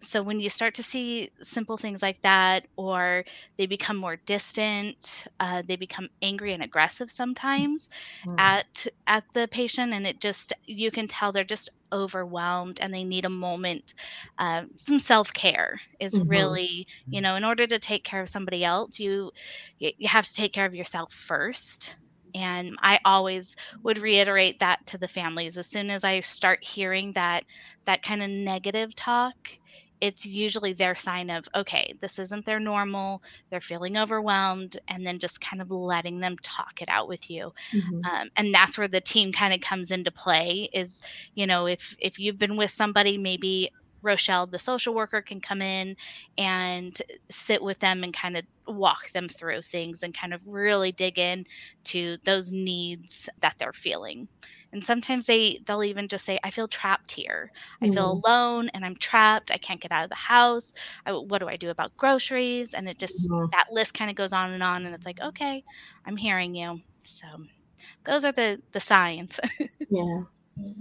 So 0.00 0.22
when 0.22 0.38
you 0.40 0.48
start 0.48 0.74
to 0.74 0.82
see 0.82 1.30
simple 1.42 1.76
things 1.76 2.02
like 2.02 2.20
that 2.20 2.66
or 2.76 3.24
they 3.56 3.66
become 3.66 3.96
more 3.96 4.16
distant 4.16 5.26
uh, 5.40 5.62
they 5.66 5.76
become 5.76 6.08
angry 6.22 6.52
and 6.52 6.62
aggressive 6.62 7.10
sometimes 7.10 7.88
mm. 8.24 8.38
at 8.38 8.86
at 9.06 9.24
the 9.34 9.48
patient 9.48 9.92
and 9.92 10.06
it 10.06 10.20
just 10.20 10.52
you 10.66 10.90
can 10.90 11.08
tell 11.08 11.32
they're 11.32 11.44
just 11.44 11.70
overwhelmed 11.92 12.78
and 12.80 12.92
they 12.92 13.04
need 13.04 13.24
a 13.24 13.30
moment 13.30 13.94
uh, 14.38 14.64
some 14.76 14.98
self-care 14.98 15.80
is 16.00 16.14
mm-hmm. 16.14 16.28
really 16.28 16.86
you 17.08 17.20
know 17.20 17.34
in 17.34 17.44
order 17.44 17.66
to 17.66 17.78
take 17.78 18.04
care 18.04 18.20
of 18.20 18.28
somebody 18.28 18.64
else 18.64 19.00
you 19.00 19.30
you 19.78 20.08
have 20.08 20.26
to 20.26 20.34
take 20.34 20.52
care 20.52 20.66
of 20.66 20.74
yourself 20.74 21.12
first 21.12 21.96
and 22.34 22.76
i 22.82 22.98
always 23.04 23.56
would 23.82 23.98
reiterate 23.98 24.58
that 24.58 24.84
to 24.86 24.98
the 24.98 25.08
families 25.08 25.56
as 25.56 25.66
soon 25.66 25.90
as 25.90 26.04
i 26.04 26.20
start 26.20 26.62
hearing 26.62 27.12
that 27.12 27.44
that 27.84 28.02
kind 28.02 28.22
of 28.22 28.28
negative 28.28 28.94
talk 28.94 29.34
it's 30.00 30.24
usually 30.24 30.72
their 30.72 30.94
sign 30.94 31.30
of 31.30 31.48
okay 31.54 31.94
this 32.00 32.18
isn't 32.18 32.44
their 32.44 32.60
normal 32.60 33.22
they're 33.50 33.60
feeling 33.60 33.96
overwhelmed 33.96 34.78
and 34.88 35.06
then 35.06 35.18
just 35.18 35.40
kind 35.40 35.60
of 35.60 35.70
letting 35.70 36.18
them 36.18 36.36
talk 36.42 36.80
it 36.80 36.88
out 36.88 37.08
with 37.08 37.30
you 37.30 37.52
mm-hmm. 37.72 38.04
um, 38.04 38.28
and 38.36 38.54
that's 38.54 38.78
where 38.78 38.88
the 38.88 39.00
team 39.00 39.32
kind 39.32 39.52
of 39.52 39.60
comes 39.60 39.90
into 39.90 40.10
play 40.10 40.68
is 40.72 41.02
you 41.34 41.46
know 41.46 41.66
if 41.66 41.96
if 41.98 42.18
you've 42.18 42.38
been 42.38 42.56
with 42.56 42.70
somebody 42.70 43.18
maybe 43.18 43.70
rochelle 44.02 44.46
the 44.46 44.58
social 44.58 44.94
worker 44.94 45.20
can 45.20 45.40
come 45.40 45.60
in 45.60 45.96
and 46.36 47.02
sit 47.28 47.62
with 47.62 47.78
them 47.80 48.04
and 48.04 48.14
kind 48.14 48.36
of 48.36 48.44
walk 48.68 49.10
them 49.10 49.28
through 49.28 49.62
things 49.62 50.02
and 50.02 50.16
kind 50.16 50.32
of 50.32 50.40
really 50.46 50.92
dig 50.92 51.18
in 51.18 51.44
to 51.84 52.16
those 52.24 52.52
needs 52.52 53.28
that 53.40 53.54
they're 53.58 53.72
feeling 53.72 54.28
and 54.72 54.84
sometimes 54.84 55.26
they 55.26 55.60
they'll 55.64 55.84
even 55.84 56.08
just 56.08 56.24
say 56.24 56.38
i 56.44 56.50
feel 56.50 56.68
trapped 56.68 57.10
here. 57.10 57.50
I 57.80 57.86
feel 57.86 58.16
mm-hmm. 58.16 58.26
alone 58.26 58.70
and 58.74 58.84
i'm 58.84 58.96
trapped. 58.96 59.50
I 59.50 59.56
can't 59.58 59.80
get 59.80 59.92
out 59.92 60.04
of 60.04 60.10
the 60.10 60.16
house. 60.16 60.72
I, 61.06 61.12
what 61.12 61.38
do 61.38 61.48
i 61.48 61.56
do 61.56 61.70
about 61.70 61.96
groceries? 61.96 62.74
And 62.74 62.88
it 62.88 62.98
just 62.98 63.30
mm-hmm. 63.30 63.46
that 63.52 63.68
list 63.72 63.94
kind 63.94 64.10
of 64.10 64.16
goes 64.16 64.32
on 64.32 64.52
and 64.52 64.62
on 64.62 64.86
and 64.86 64.94
it's 64.94 65.06
like 65.06 65.20
okay 65.20 65.64
i'm 66.06 66.16
hearing 66.16 66.54
you. 66.54 66.80
So 67.02 67.26
those 68.04 68.24
are 68.24 68.32
the 68.32 68.60
the 68.72 68.80
signs. 68.80 69.40
Yeah. 69.90 70.22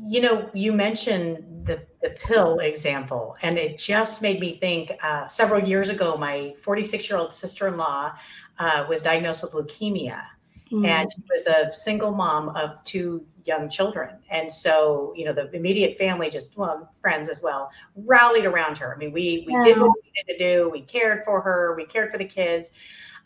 You 0.04 0.22
know 0.22 0.50
you 0.54 0.74
mentioned 0.74 1.66
the, 1.66 1.86
the 2.02 2.10
pill 2.10 2.60
example 2.60 3.38
and 3.44 3.58
it 3.58 3.78
just 3.78 4.22
made 4.22 4.40
me 4.40 4.58
think 4.58 4.92
uh, 5.04 5.28
several 5.28 5.62
years 5.64 5.90
ago 5.90 6.18
my 6.18 6.56
46 6.60 7.10
year 7.10 7.20
old 7.20 7.32
sister-in-law 7.32 8.14
uh, 8.60 8.86
was 8.90 9.04
diagnosed 9.04 9.44
with 9.44 9.52
leukemia 9.54 10.24
mm-hmm. 10.72 10.86
and 10.86 11.12
she 11.12 11.22
was 11.30 11.48
a 11.48 11.74
single 11.74 12.12
mom 12.12 12.50
of 12.50 12.84
two 12.84 13.26
young 13.46 13.70
children. 13.70 14.18
And 14.30 14.52
so, 14.52 15.14
you 15.16 15.26
know, 15.26 15.34
the 15.34 15.50
immediate 15.56 15.98
family, 15.98 16.30
just 16.30 16.58
well, 16.58 16.92
friends 17.02 17.30
as 17.30 17.42
well, 17.42 17.72
rallied 17.96 18.46
around 18.46 18.78
her. 18.78 18.94
I 18.94 18.98
mean, 18.98 19.12
we 19.12 19.46
we 19.48 19.54
yeah. 19.54 19.64
did 19.64 19.80
what 19.80 19.92
we 20.04 20.12
needed 20.12 20.38
to 20.38 20.38
do. 20.38 20.70
We 20.70 20.82
cared 20.82 21.24
for 21.24 21.42
her. 21.42 21.76
We 21.76 21.86
cared 21.86 22.12
for 22.12 22.18
the 22.18 22.26
kids. 22.26 22.72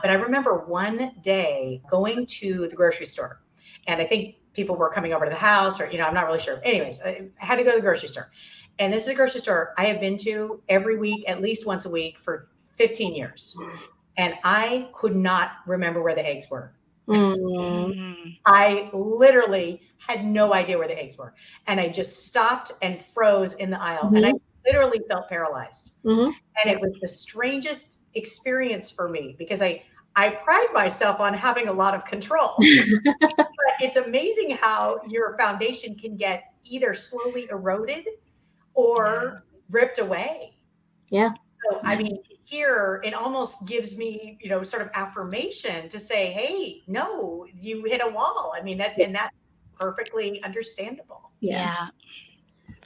But 0.00 0.10
I 0.10 0.14
remember 0.14 0.58
one 0.58 1.12
day 1.22 1.82
going 1.90 2.26
to 2.26 2.66
the 2.68 2.74
grocery 2.74 3.06
store, 3.06 3.40
and 3.86 4.00
I 4.00 4.04
think 4.04 4.36
people 4.52 4.76
were 4.76 4.90
coming 4.90 5.12
over 5.12 5.24
to 5.24 5.30
the 5.30 5.36
house, 5.36 5.80
or 5.80 5.90
you 5.90 5.98
know, 5.98 6.06
I'm 6.06 6.14
not 6.14 6.26
really 6.26 6.40
sure. 6.40 6.60
Anyways, 6.64 7.02
I 7.02 7.28
had 7.36 7.56
to 7.56 7.64
go 7.64 7.70
to 7.70 7.76
the 7.76 7.82
grocery 7.82 8.08
store, 8.08 8.30
and 8.78 8.92
this 8.92 9.04
is 9.04 9.10
a 9.10 9.14
grocery 9.14 9.40
store 9.40 9.74
I 9.78 9.86
have 9.86 10.00
been 10.00 10.16
to 10.18 10.60
every 10.68 10.98
week, 10.98 11.24
at 11.28 11.40
least 11.40 11.66
once 11.66 11.84
a 11.84 11.90
week 11.90 12.18
for 12.18 12.48
15 12.76 13.14
years, 13.14 13.56
and 14.16 14.34
I 14.42 14.88
could 14.92 15.14
not 15.14 15.52
remember 15.66 16.02
where 16.02 16.14
the 16.14 16.26
eggs 16.26 16.50
were. 16.50 16.72
Mm-hmm. 17.12 18.30
I 18.46 18.90
literally 18.92 19.82
had 19.98 20.24
no 20.24 20.52
idea 20.54 20.78
where 20.78 20.88
the 20.88 21.00
eggs 21.00 21.16
were. 21.16 21.34
And 21.66 21.80
I 21.80 21.88
just 21.88 22.26
stopped 22.26 22.72
and 22.82 23.00
froze 23.00 23.54
in 23.54 23.70
the 23.70 23.80
aisle. 23.80 24.04
Mm-hmm. 24.04 24.16
And 24.16 24.26
I 24.26 24.32
mm-hmm. 24.32 24.66
literally 24.66 25.00
felt 25.08 25.28
paralyzed. 25.28 25.98
Mm-hmm. 26.04 26.30
And 26.62 26.74
it 26.74 26.80
was 26.80 26.92
the 27.00 27.08
strangest 27.08 28.00
experience 28.14 28.90
for 28.90 29.08
me 29.08 29.34
because 29.38 29.62
I 29.62 29.82
I 30.14 30.28
pride 30.28 30.68
myself 30.74 31.20
on 31.20 31.32
having 31.32 31.68
a 31.68 31.72
lot 31.72 31.94
of 31.94 32.04
control. 32.04 32.50
but 32.58 33.48
it's 33.80 33.96
amazing 33.96 34.58
how 34.60 35.00
your 35.08 35.36
foundation 35.38 35.94
can 35.94 36.16
get 36.16 36.52
either 36.64 36.92
slowly 36.92 37.48
eroded 37.50 38.06
or 38.74 39.44
ripped 39.70 39.98
away. 39.98 40.54
Yeah. 41.08 41.30
So, 41.70 41.80
I 41.84 41.96
mean, 41.96 42.18
here 42.44 43.00
it 43.04 43.14
almost 43.14 43.66
gives 43.66 43.96
me, 43.96 44.38
you 44.40 44.50
know, 44.50 44.62
sort 44.62 44.82
of 44.82 44.90
affirmation 44.94 45.88
to 45.88 46.00
say, 46.00 46.32
hey, 46.32 46.82
no, 46.86 47.46
you 47.54 47.84
hit 47.84 48.00
a 48.04 48.10
wall. 48.10 48.52
I 48.56 48.62
mean, 48.62 48.78
that, 48.78 48.98
and 48.98 49.14
that's 49.14 49.38
perfectly 49.78 50.42
understandable. 50.42 51.30
Yeah. 51.40 51.88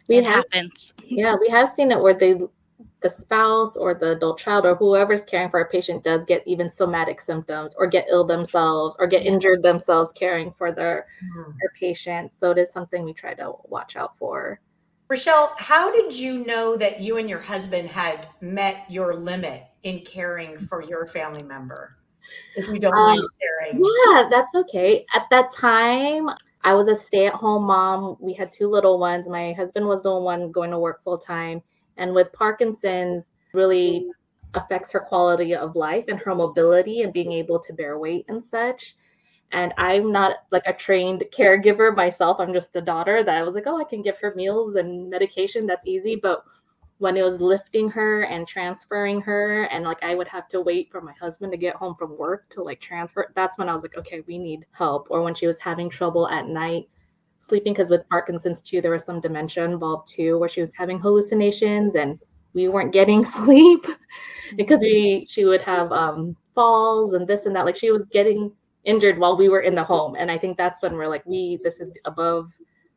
We 0.08 0.18
it 0.18 0.26
have, 0.26 0.44
happens. 0.52 0.94
Yeah, 1.04 1.34
we 1.40 1.48
have 1.48 1.70
seen 1.70 1.90
it 1.90 2.00
where 2.00 2.14
they 2.14 2.40
the 3.02 3.10
spouse 3.10 3.76
or 3.76 3.94
the 3.94 4.12
adult 4.12 4.38
child 4.38 4.64
or 4.64 4.74
whoever's 4.74 5.24
caring 5.24 5.50
for 5.50 5.60
a 5.60 5.68
patient 5.68 6.02
does 6.02 6.24
get 6.24 6.42
even 6.46 6.68
somatic 6.68 7.20
symptoms 7.20 7.74
or 7.78 7.86
get 7.86 8.06
ill 8.10 8.24
themselves 8.24 8.96
or 8.98 9.06
get 9.06 9.22
yes. 9.22 9.32
injured 9.32 9.62
themselves 9.62 10.12
caring 10.12 10.52
for 10.56 10.72
their, 10.72 11.06
mm. 11.22 11.44
their 11.44 11.70
patient. 11.78 12.32
So 12.34 12.50
it 12.50 12.58
is 12.58 12.72
something 12.72 13.04
we 13.04 13.12
try 13.12 13.34
to 13.34 13.52
watch 13.64 13.96
out 13.96 14.16
for. 14.18 14.60
Rochelle, 15.08 15.54
how 15.58 15.92
did 15.92 16.12
you 16.12 16.44
know 16.44 16.76
that 16.76 17.00
you 17.00 17.18
and 17.18 17.30
your 17.30 17.38
husband 17.38 17.88
had 17.88 18.28
met 18.40 18.84
your 18.90 19.14
limit 19.14 19.64
in 19.84 20.00
caring 20.00 20.58
for 20.58 20.82
your 20.82 21.06
family 21.06 21.44
member? 21.44 21.96
If 22.56 22.66
you 22.68 22.80
don't 22.80 22.94
mind 22.94 23.20
um, 23.20 23.28
sharing. 23.40 23.84
Yeah, 23.84 24.28
that's 24.28 24.54
okay. 24.54 25.06
At 25.14 25.26
that 25.30 25.52
time, 25.52 26.28
I 26.62 26.74
was 26.74 26.88
a 26.88 26.96
stay 26.96 27.26
at 27.26 27.34
home 27.34 27.64
mom. 27.64 28.16
We 28.20 28.32
had 28.32 28.50
two 28.50 28.68
little 28.68 28.98
ones. 28.98 29.28
My 29.28 29.52
husband 29.52 29.86
was 29.86 30.02
the 30.02 30.16
one 30.16 30.50
going 30.50 30.72
to 30.72 30.78
work 30.78 31.04
full 31.04 31.18
time. 31.18 31.62
And 31.96 32.12
with 32.12 32.32
Parkinson's, 32.32 33.30
really 33.52 34.06
affects 34.54 34.92
her 34.92 35.00
quality 35.00 35.54
of 35.54 35.74
life 35.74 36.04
and 36.08 36.18
her 36.20 36.34
mobility 36.34 37.02
and 37.02 37.12
being 37.12 37.32
able 37.32 37.58
to 37.58 37.72
bear 37.72 37.98
weight 37.98 38.24
and 38.28 38.44
such 38.44 38.96
and 39.52 39.72
i'm 39.78 40.10
not 40.10 40.38
like 40.50 40.64
a 40.66 40.72
trained 40.72 41.24
caregiver 41.36 41.94
myself. 41.94 42.38
I'm 42.40 42.52
just 42.52 42.72
the 42.72 42.80
daughter 42.80 43.22
that 43.22 43.36
i 43.36 43.42
was 43.42 43.54
like 43.54 43.66
oh 43.66 43.80
i 43.80 43.84
can 43.84 44.02
give 44.02 44.18
her 44.18 44.34
meals 44.34 44.76
and 44.76 45.08
medication. 45.10 45.66
That's 45.66 45.86
easy. 45.86 46.16
But 46.16 46.44
when 46.98 47.16
it 47.16 47.22
was 47.22 47.40
lifting 47.40 47.90
her 47.90 48.22
and 48.22 48.48
transferring 48.48 49.20
her 49.20 49.64
and 49.64 49.84
like 49.84 50.02
i 50.02 50.14
would 50.14 50.28
have 50.28 50.48
to 50.48 50.62
wait 50.62 50.90
for 50.90 51.00
my 51.00 51.12
husband 51.12 51.52
to 51.52 51.58
get 51.58 51.76
home 51.76 51.94
from 51.94 52.16
work 52.16 52.48
to 52.48 52.62
like 52.62 52.80
transfer 52.80 53.30
that's 53.34 53.58
when 53.58 53.68
i 53.68 53.72
was 53.74 53.82
like 53.82 53.96
okay 53.98 54.22
we 54.26 54.38
need 54.38 54.64
help. 54.72 55.06
Or 55.10 55.22
when 55.22 55.34
she 55.34 55.46
was 55.46 55.58
having 55.58 55.90
trouble 55.90 56.28
at 56.28 56.48
night 56.48 56.88
sleeping 57.40 57.74
because 57.74 57.90
with 57.90 58.08
parkinson's 58.08 58.62
too 58.62 58.80
there 58.80 58.92
was 58.92 59.04
some 59.04 59.20
dementia 59.20 59.64
involved 59.64 60.08
too 60.08 60.38
where 60.38 60.48
she 60.48 60.60
was 60.60 60.72
having 60.76 60.98
hallucinations 60.98 61.94
and 61.94 62.18
we 62.56 62.68
weren't 62.68 62.92
getting 62.92 63.24
sleep. 63.36 63.86
Because 64.56 64.80
we 64.80 65.26
she 65.28 65.44
would 65.44 65.60
have 65.60 65.92
um 65.92 66.36
falls 66.56 67.12
and 67.12 67.28
this 67.28 67.46
and 67.46 67.54
that. 67.54 67.64
Like 67.64 67.76
she 67.76 67.92
was 67.92 68.06
getting 68.06 68.50
injured 68.86 69.18
while 69.18 69.36
we 69.36 69.50
were 69.50 69.60
in 69.60 69.74
the 69.74 69.84
home. 69.84 70.16
And 70.18 70.30
I 70.30 70.38
think 70.38 70.56
that's 70.56 70.80
when 70.80 70.94
we're 70.94 71.08
like, 71.08 71.26
we, 71.26 71.58
this 71.62 71.80
is 71.80 71.92
above 72.06 72.52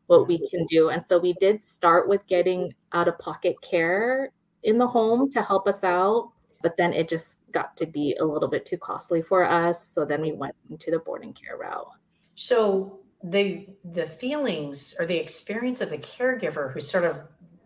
what 0.07 0.27
we 0.27 0.47
can 0.47 0.65
do. 0.65 0.89
And 0.89 1.05
so 1.05 1.19
we 1.19 1.33
did 1.33 1.61
start 1.61 2.07
with 2.07 2.25
getting 2.27 2.73
out 2.93 3.07
of 3.07 3.19
pocket 3.19 3.57
care 3.61 4.31
in 4.63 4.77
the 4.77 4.87
home 4.87 5.29
to 5.31 5.41
help 5.41 5.67
us 5.67 5.83
out. 5.83 6.31
But 6.61 6.77
then 6.77 6.93
it 6.93 7.09
just 7.09 7.37
got 7.51 7.75
to 7.77 7.85
be 7.85 8.15
a 8.19 8.25
little 8.25 8.47
bit 8.47 8.65
too 8.65 8.77
costly 8.77 9.21
for 9.21 9.45
us. 9.45 9.87
So 9.87 10.05
then 10.05 10.21
we 10.21 10.31
went 10.31 10.55
into 10.69 10.91
the 10.91 10.99
boarding 10.99 11.33
care 11.33 11.57
route. 11.57 11.87
So 12.35 12.99
the 13.23 13.67
the 13.91 14.05
feelings 14.05 14.95
or 14.99 15.05
the 15.05 15.17
experience 15.17 15.81
of 15.81 15.89
the 15.89 15.97
caregiver 15.97 16.71
who's 16.71 16.89
sort 16.89 17.03
of 17.03 17.21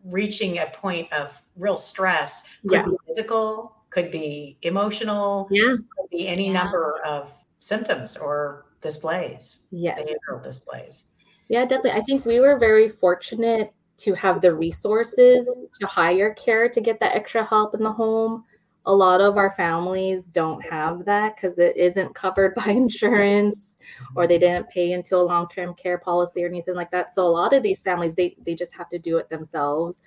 reaching 0.05 0.57
a 0.57 0.65
point 0.73 1.11
of 1.13 1.41
real 1.55 1.77
stress 1.77 2.49
could 2.67 2.77
yeah. 2.77 2.85
be 2.85 2.97
physical, 3.07 3.75
could 3.89 4.11
be 4.11 4.57
emotional, 4.63 5.47
yeah. 5.51 5.75
could 5.97 6.09
be 6.11 6.27
any 6.27 6.47
yeah. 6.47 6.63
number 6.63 6.99
of 7.05 7.42
symptoms 7.63 8.17
or 8.17 8.65
displays, 8.81 9.67
yes. 9.71 9.97
behavioral 9.97 10.43
displays. 10.43 11.05
Yeah, 11.47 11.61
definitely. 11.61 11.91
I 11.91 12.01
think 12.01 12.25
we 12.25 12.41
were 12.41 12.59
very 12.59 12.89
fortunate 12.89 13.73
to 13.99 14.13
have 14.15 14.41
the 14.41 14.53
resources 14.53 15.47
to 15.79 15.87
hire 15.87 16.33
care 16.33 16.67
to 16.67 16.81
get 16.81 16.99
that 16.99 17.15
extra 17.15 17.45
help 17.45 17.73
in 17.73 17.81
the 17.81 17.91
home. 17.91 18.43
A 18.85 18.93
lot 18.93 19.21
of 19.21 19.37
our 19.37 19.53
families 19.55 20.27
don't 20.27 20.61
have 20.65 21.05
that 21.05 21.37
because 21.37 21.57
it 21.57 21.77
isn't 21.77 22.13
covered 22.13 22.53
by 22.65 22.65
insurance 22.65 23.77
or 24.13 24.27
they 24.27 24.37
didn't 24.37 24.69
pay 24.69 24.91
into 24.91 25.15
a 25.15 25.23
long-term 25.23 25.75
care 25.75 25.97
policy 25.97 26.43
or 26.43 26.47
anything 26.47 26.75
like 26.75 26.91
that. 26.91 27.13
So 27.13 27.25
a 27.25 27.29
lot 27.29 27.53
of 27.53 27.63
these 27.63 27.81
families 27.81 28.13
they 28.13 28.35
they 28.45 28.55
just 28.55 28.73
have 28.73 28.89
to 28.89 28.99
do 28.99 29.17
it 29.19 29.29
themselves. 29.29 29.99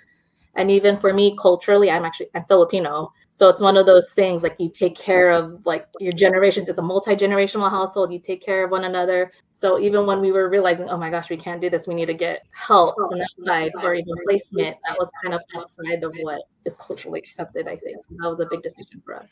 And 0.56 0.70
even 0.70 0.98
for 0.98 1.12
me, 1.12 1.36
culturally, 1.40 1.90
I'm 1.90 2.04
actually 2.04 2.28
I'm 2.34 2.44
Filipino. 2.46 3.12
So 3.32 3.50
it's 3.50 3.60
one 3.60 3.76
of 3.76 3.84
those 3.84 4.12
things 4.12 4.42
like 4.42 4.56
you 4.58 4.70
take 4.70 4.96
care 4.96 5.30
of 5.30 5.60
like 5.66 5.86
your 6.00 6.12
generations. 6.12 6.70
It's 6.70 6.78
a 6.78 6.82
multi-generational 6.82 7.68
household. 7.68 8.10
You 8.10 8.18
take 8.18 8.42
care 8.42 8.64
of 8.64 8.70
one 8.70 8.84
another. 8.84 9.30
So 9.50 9.78
even 9.78 10.06
when 10.06 10.22
we 10.22 10.32
were 10.32 10.48
realizing, 10.48 10.88
oh 10.88 10.96
my 10.96 11.10
gosh, 11.10 11.28
we 11.28 11.36
can't 11.36 11.60
do 11.60 11.68
this, 11.68 11.86
we 11.86 11.94
need 11.94 12.06
to 12.06 12.14
get 12.14 12.44
help 12.52 12.96
from 12.96 13.18
that 13.18 13.28
side 13.44 13.72
or 13.82 13.94
even 13.94 14.14
placement, 14.24 14.78
that 14.88 14.98
was 14.98 15.10
kind 15.22 15.34
of 15.34 15.42
outside 15.54 16.02
of 16.02 16.14
what 16.22 16.40
is 16.64 16.74
culturally 16.76 17.18
accepted, 17.18 17.68
I 17.68 17.76
think. 17.76 17.98
So 18.08 18.14
that 18.18 18.28
was 18.28 18.40
a 18.40 18.46
big 18.50 18.62
decision 18.62 19.02
for 19.04 19.16
us. 19.16 19.28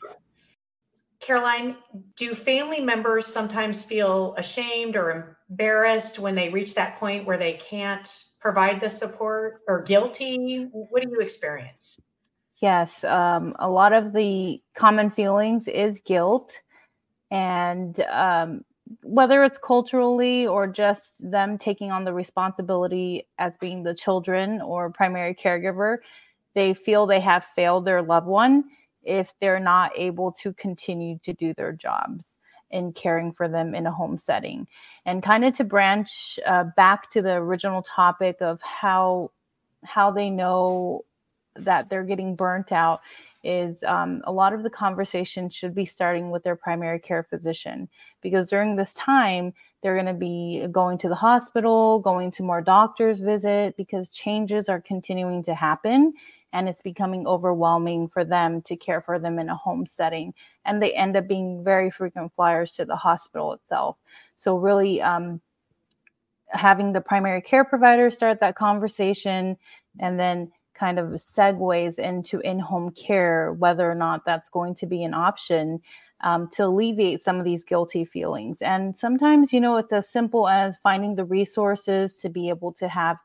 Caroline, 1.19 1.77
do 2.15 2.35
family 2.35 2.81
members 2.81 3.25
sometimes 3.25 3.83
feel 3.83 4.35
ashamed 4.37 4.95
or 4.95 5.37
embarrassed 5.49 6.19
when 6.19 6.35
they 6.35 6.49
reach 6.49 6.75
that 6.75 6.99
point 6.99 7.25
where 7.25 7.37
they 7.37 7.53
can't 7.53 8.25
provide 8.45 8.79
the 8.79 8.87
support 8.87 9.61
or 9.67 9.81
guilty? 9.81 10.69
What 10.71 11.01
do 11.01 11.09
you 11.09 11.19
experience? 11.19 11.97
Yes, 12.61 13.03
um, 13.03 13.55
a 13.57 13.67
lot 13.67 13.91
of 13.91 14.13
the 14.13 14.61
common 14.75 15.09
feelings 15.09 15.67
is 15.67 15.99
guilt, 16.01 16.61
and 17.31 17.99
um, 18.01 18.63
whether 19.01 19.43
it's 19.43 19.57
culturally 19.57 20.45
or 20.45 20.67
just 20.67 21.27
them 21.31 21.57
taking 21.57 21.91
on 21.91 22.03
the 22.03 22.13
responsibility 22.13 23.27
as 23.39 23.57
being 23.59 23.81
the 23.81 23.95
children 23.95 24.61
or 24.61 24.91
primary 24.91 25.33
caregiver, 25.33 25.97
they 26.53 26.75
feel 26.75 27.07
they 27.07 27.19
have 27.19 27.45
failed 27.45 27.83
their 27.83 28.03
loved 28.03 28.27
one 28.27 28.65
if 29.01 29.33
they're 29.41 29.59
not 29.59 29.91
able 29.95 30.31
to 30.33 30.53
continue 30.53 31.17
to 31.23 31.33
do 31.33 31.51
their 31.55 31.73
jobs 31.73 32.34
in 32.75 32.91
caring 32.91 33.31
for 33.31 33.47
them 33.47 33.73
in 33.73 33.87
a 33.87 33.91
home 33.91 34.17
setting. 34.17 34.67
And 35.05 35.23
kind 35.23 35.45
of 35.45 35.53
to 35.55 35.63
branch 35.63 36.37
uh, 36.45 36.65
back 36.75 37.09
to 37.11 37.21
the 37.21 37.35
original 37.35 37.81
topic 37.81 38.37
of 38.41 38.61
how 38.61 39.31
how 39.83 40.11
they 40.11 40.29
know 40.29 41.05
that 41.55 41.89
they're 41.89 42.03
getting 42.03 42.35
burnt 42.35 42.73
out 42.73 42.99
is 43.45 43.81
um, 43.83 44.21
a 44.25 44.31
lot 44.31 44.51
of 44.51 44.63
the 44.63 44.69
conversation 44.69 45.47
should 45.49 45.73
be 45.73 45.85
starting 45.85 46.31
with 46.31 46.43
their 46.43 46.55
primary 46.55 46.99
care 46.99 47.23
physician 47.23 47.87
because 48.21 48.49
during 48.49 48.75
this 48.75 48.93
time 48.95 49.53
they're 49.81 49.93
going 49.93 50.07
to 50.07 50.13
be 50.13 50.67
going 50.71 50.97
to 50.97 51.07
the 51.07 51.15
hospital 51.15 52.01
going 52.01 52.31
to 52.31 52.43
more 52.43 52.61
doctors 52.61 53.19
visit 53.19 53.77
because 53.77 54.09
changes 54.09 54.67
are 54.67 54.81
continuing 54.81 55.43
to 55.43 55.53
happen 55.53 56.11
and 56.55 56.69
it's 56.69 56.81
becoming 56.81 57.27
overwhelming 57.27 58.07
for 58.07 58.23
them 58.23 58.61
to 58.61 58.77
care 58.77 59.01
for 59.01 59.19
them 59.19 59.39
in 59.39 59.49
a 59.49 59.55
home 59.55 59.85
setting 59.85 60.33
and 60.63 60.81
they 60.81 60.93
end 60.93 61.17
up 61.17 61.27
being 61.27 61.61
very 61.65 61.91
frequent 61.91 62.33
flyers 62.33 62.71
to 62.71 62.85
the 62.85 62.95
hospital 62.95 63.51
itself. 63.51 63.97
So 64.37 64.55
really 64.55 65.01
um, 65.01 65.41
having 66.47 66.93
the 66.93 67.01
primary 67.01 67.41
care 67.41 67.65
provider 67.65 68.09
start 68.09 68.39
that 68.39 68.55
conversation 68.55 69.57
and 69.99 70.17
then 70.17 70.49
kind 70.73 70.97
of 70.97 71.07
segues 71.09 71.99
into 71.99 72.39
in-home 72.39 72.91
care 72.91 73.51
whether 73.53 73.89
or 73.89 73.95
not 73.95 74.23
that's 74.25 74.49
going 74.49 74.75
to 74.75 74.85
be 74.85 75.03
an 75.03 75.13
option 75.13 75.81
um, 76.21 76.49
to 76.53 76.63
alleviate 76.63 77.21
some 77.21 77.37
of 77.37 77.43
these 77.43 77.65
guilty 77.65 78.05
feelings. 78.05 78.61
And 78.61 78.97
sometimes 78.97 79.51
you 79.51 79.59
know 79.59 79.75
it's 79.75 79.91
as 79.91 80.07
simple 80.07 80.47
as 80.47 80.77
finding 80.77 81.15
the 81.15 81.25
resources 81.25 82.15
to 82.21 82.29
be 82.29 82.47
able 82.47 82.71
to 82.73 82.87
have 82.87 83.17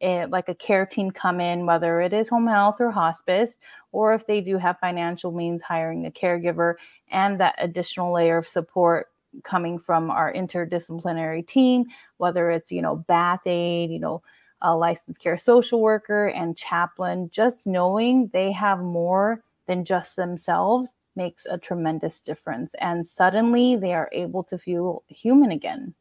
it, 0.00 0.30
like 0.30 0.48
a 0.48 0.54
care 0.54 0.86
team 0.86 1.10
come 1.10 1.40
in, 1.40 1.66
whether 1.66 2.00
it 2.00 2.12
is 2.12 2.28
home 2.28 2.46
health 2.46 2.76
or 2.80 2.90
hospice, 2.90 3.58
or 3.92 4.14
if 4.14 4.26
they 4.26 4.40
do 4.40 4.58
have 4.58 4.78
financial 4.78 5.32
means, 5.32 5.62
hiring 5.62 6.06
a 6.06 6.10
caregiver 6.10 6.74
and 7.08 7.40
that 7.40 7.54
additional 7.58 8.12
layer 8.12 8.38
of 8.38 8.46
support 8.46 9.08
coming 9.42 9.78
from 9.78 10.10
our 10.10 10.32
interdisciplinary 10.32 11.46
team, 11.46 11.84
whether 12.18 12.50
it's, 12.50 12.70
you 12.70 12.82
know, 12.82 12.96
bath 12.96 13.40
aid, 13.46 13.90
you 13.90 13.98
know, 13.98 14.22
a 14.62 14.76
licensed 14.76 15.20
care 15.20 15.36
social 15.36 15.80
worker 15.80 16.28
and 16.28 16.56
chaplain, 16.56 17.28
just 17.30 17.66
knowing 17.66 18.30
they 18.32 18.52
have 18.52 18.80
more 18.80 19.42
than 19.66 19.84
just 19.84 20.16
themselves 20.16 20.90
makes 21.16 21.46
a 21.46 21.58
tremendous 21.58 22.20
difference. 22.20 22.74
And 22.80 23.06
suddenly 23.06 23.76
they 23.76 23.94
are 23.94 24.08
able 24.12 24.42
to 24.44 24.58
feel 24.58 25.02
human 25.08 25.50
again. 25.50 25.94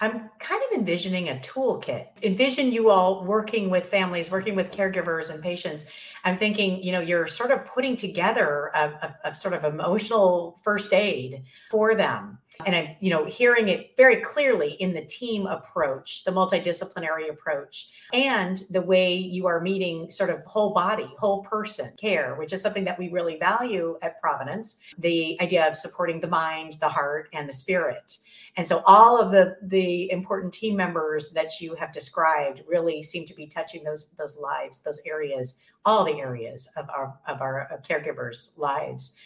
I'm 0.00 0.28
kind 0.40 0.62
of 0.70 0.78
envisioning 0.78 1.28
a 1.28 1.34
toolkit. 1.36 2.08
Envision 2.22 2.72
you 2.72 2.90
all 2.90 3.24
working 3.24 3.70
with 3.70 3.86
families, 3.86 4.30
working 4.30 4.54
with 4.54 4.72
caregivers 4.72 5.32
and 5.32 5.42
patients. 5.42 5.86
I'm 6.24 6.36
thinking, 6.36 6.82
you 6.82 6.92
know, 6.92 7.00
you're 7.00 7.26
sort 7.26 7.52
of 7.52 7.64
putting 7.64 7.96
together 7.96 8.70
a, 8.74 8.80
a, 8.80 9.16
a 9.30 9.34
sort 9.34 9.54
of 9.54 9.64
emotional 9.64 10.58
first 10.62 10.92
aid 10.92 11.44
for 11.70 11.94
them. 11.94 12.38
And 12.64 12.74
I'm, 12.74 12.96
you 13.00 13.10
know, 13.10 13.24
hearing 13.24 13.68
it 13.68 13.96
very 13.96 14.16
clearly 14.16 14.72
in 14.72 14.94
the 14.94 15.04
team 15.04 15.46
approach, 15.46 16.24
the 16.24 16.30
multidisciplinary 16.30 17.28
approach, 17.28 17.90
and 18.12 18.62
the 18.70 18.80
way 18.80 19.16
you 19.16 19.46
are 19.46 19.60
meeting 19.60 20.10
sort 20.10 20.30
of 20.30 20.44
whole 20.44 20.72
body, 20.72 21.08
whole 21.18 21.42
person 21.42 21.92
care, 21.96 22.36
which 22.36 22.52
is 22.52 22.62
something 22.62 22.84
that 22.84 22.98
we 22.98 23.08
really 23.08 23.38
value 23.38 23.98
at 24.02 24.20
Providence. 24.20 24.80
The 24.98 25.36
idea 25.40 25.66
of 25.66 25.76
supporting 25.76 26.20
the 26.20 26.28
mind, 26.28 26.76
the 26.80 26.88
heart, 26.88 27.28
and 27.32 27.48
the 27.48 27.52
spirit. 27.52 28.18
And 28.56 28.66
so 28.66 28.82
all 28.86 29.20
of 29.20 29.32
the 29.32 29.56
the 29.62 30.10
important 30.10 30.52
team 30.52 30.76
members 30.76 31.32
that 31.32 31.60
you 31.60 31.74
have 31.74 31.92
described 31.92 32.62
really 32.68 33.02
seem 33.02 33.26
to 33.26 33.34
be 33.34 33.46
touching 33.46 33.82
those 33.82 34.12
those 34.12 34.38
lives, 34.38 34.80
those 34.80 35.00
areas, 35.06 35.58
all 35.84 36.04
the 36.04 36.20
areas 36.20 36.70
of 36.76 36.88
our 36.90 37.18
of 37.26 37.40
our 37.40 37.80
caregivers' 37.88 38.56
lives. 38.56 39.16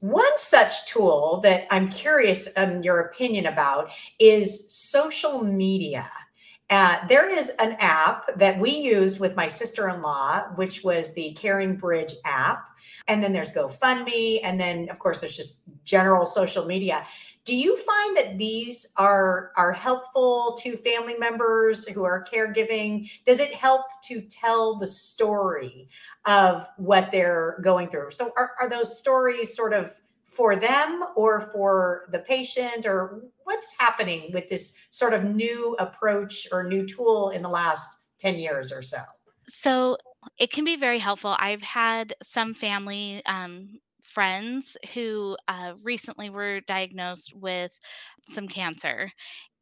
One 0.00 0.36
such 0.36 0.86
tool 0.86 1.40
that 1.42 1.66
I'm 1.70 1.90
curious 1.90 2.48
um, 2.56 2.82
your 2.82 3.00
opinion 3.00 3.46
about 3.46 3.90
is 4.18 4.70
social 4.72 5.42
media. 5.42 6.10
Uh, 6.70 7.04
there 7.08 7.28
is 7.28 7.50
an 7.58 7.76
app 7.80 8.26
that 8.38 8.58
we 8.58 8.70
used 8.70 9.18
with 9.18 9.34
my 9.34 9.46
sister 9.46 9.88
in 9.88 10.00
law, 10.00 10.42
which 10.54 10.84
was 10.84 11.12
the 11.14 11.32
Caring 11.32 11.76
Bridge 11.76 12.14
app. 12.24 12.64
And 13.08 13.22
then 13.22 13.32
there's 13.32 13.50
GoFundMe. 13.50 14.38
And 14.44 14.58
then, 14.60 14.88
of 14.88 15.00
course, 15.00 15.18
there's 15.18 15.36
just 15.36 15.62
general 15.84 16.24
social 16.24 16.64
media. 16.64 17.04
Do 17.50 17.56
you 17.56 17.76
find 17.76 18.16
that 18.16 18.38
these 18.38 18.92
are 18.96 19.50
are 19.56 19.72
helpful 19.72 20.56
to 20.60 20.76
family 20.76 21.16
members 21.18 21.84
who 21.88 22.04
are 22.04 22.24
caregiving? 22.24 23.10
Does 23.26 23.40
it 23.40 23.52
help 23.52 23.86
to 24.04 24.20
tell 24.20 24.76
the 24.76 24.86
story 24.86 25.88
of 26.26 26.68
what 26.76 27.10
they're 27.10 27.58
going 27.60 27.88
through? 27.88 28.12
So 28.12 28.30
are, 28.36 28.52
are 28.60 28.68
those 28.68 28.96
stories 28.96 29.52
sort 29.52 29.72
of 29.72 29.92
for 30.26 30.54
them 30.54 31.02
or 31.16 31.40
for 31.40 32.08
the 32.12 32.20
patient 32.20 32.86
or 32.86 33.24
what's 33.42 33.74
happening 33.80 34.30
with 34.32 34.48
this 34.48 34.78
sort 34.90 35.12
of 35.12 35.24
new 35.24 35.74
approach 35.80 36.46
or 36.52 36.62
new 36.62 36.86
tool 36.86 37.30
in 37.30 37.42
the 37.42 37.48
last 37.48 37.98
10 38.18 38.38
years 38.38 38.70
or 38.70 38.80
so? 38.80 39.00
So 39.48 39.96
it 40.38 40.52
can 40.52 40.64
be 40.64 40.76
very 40.76 41.00
helpful. 41.00 41.34
I've 41.40 41.62
had 41.62 42.14
some 42.22 42.54
family 42.54 43.22
um, 43.26 43.80
friends 44.10 44.76
who 44.94 45.36
uh, 45.48 45.74
recently 45.82 46.30
were 46.30 46.60
diagnosed 46.60 47.34
with 47.34 47.72
some 48.28 48.48
cancer. 48.48 49.10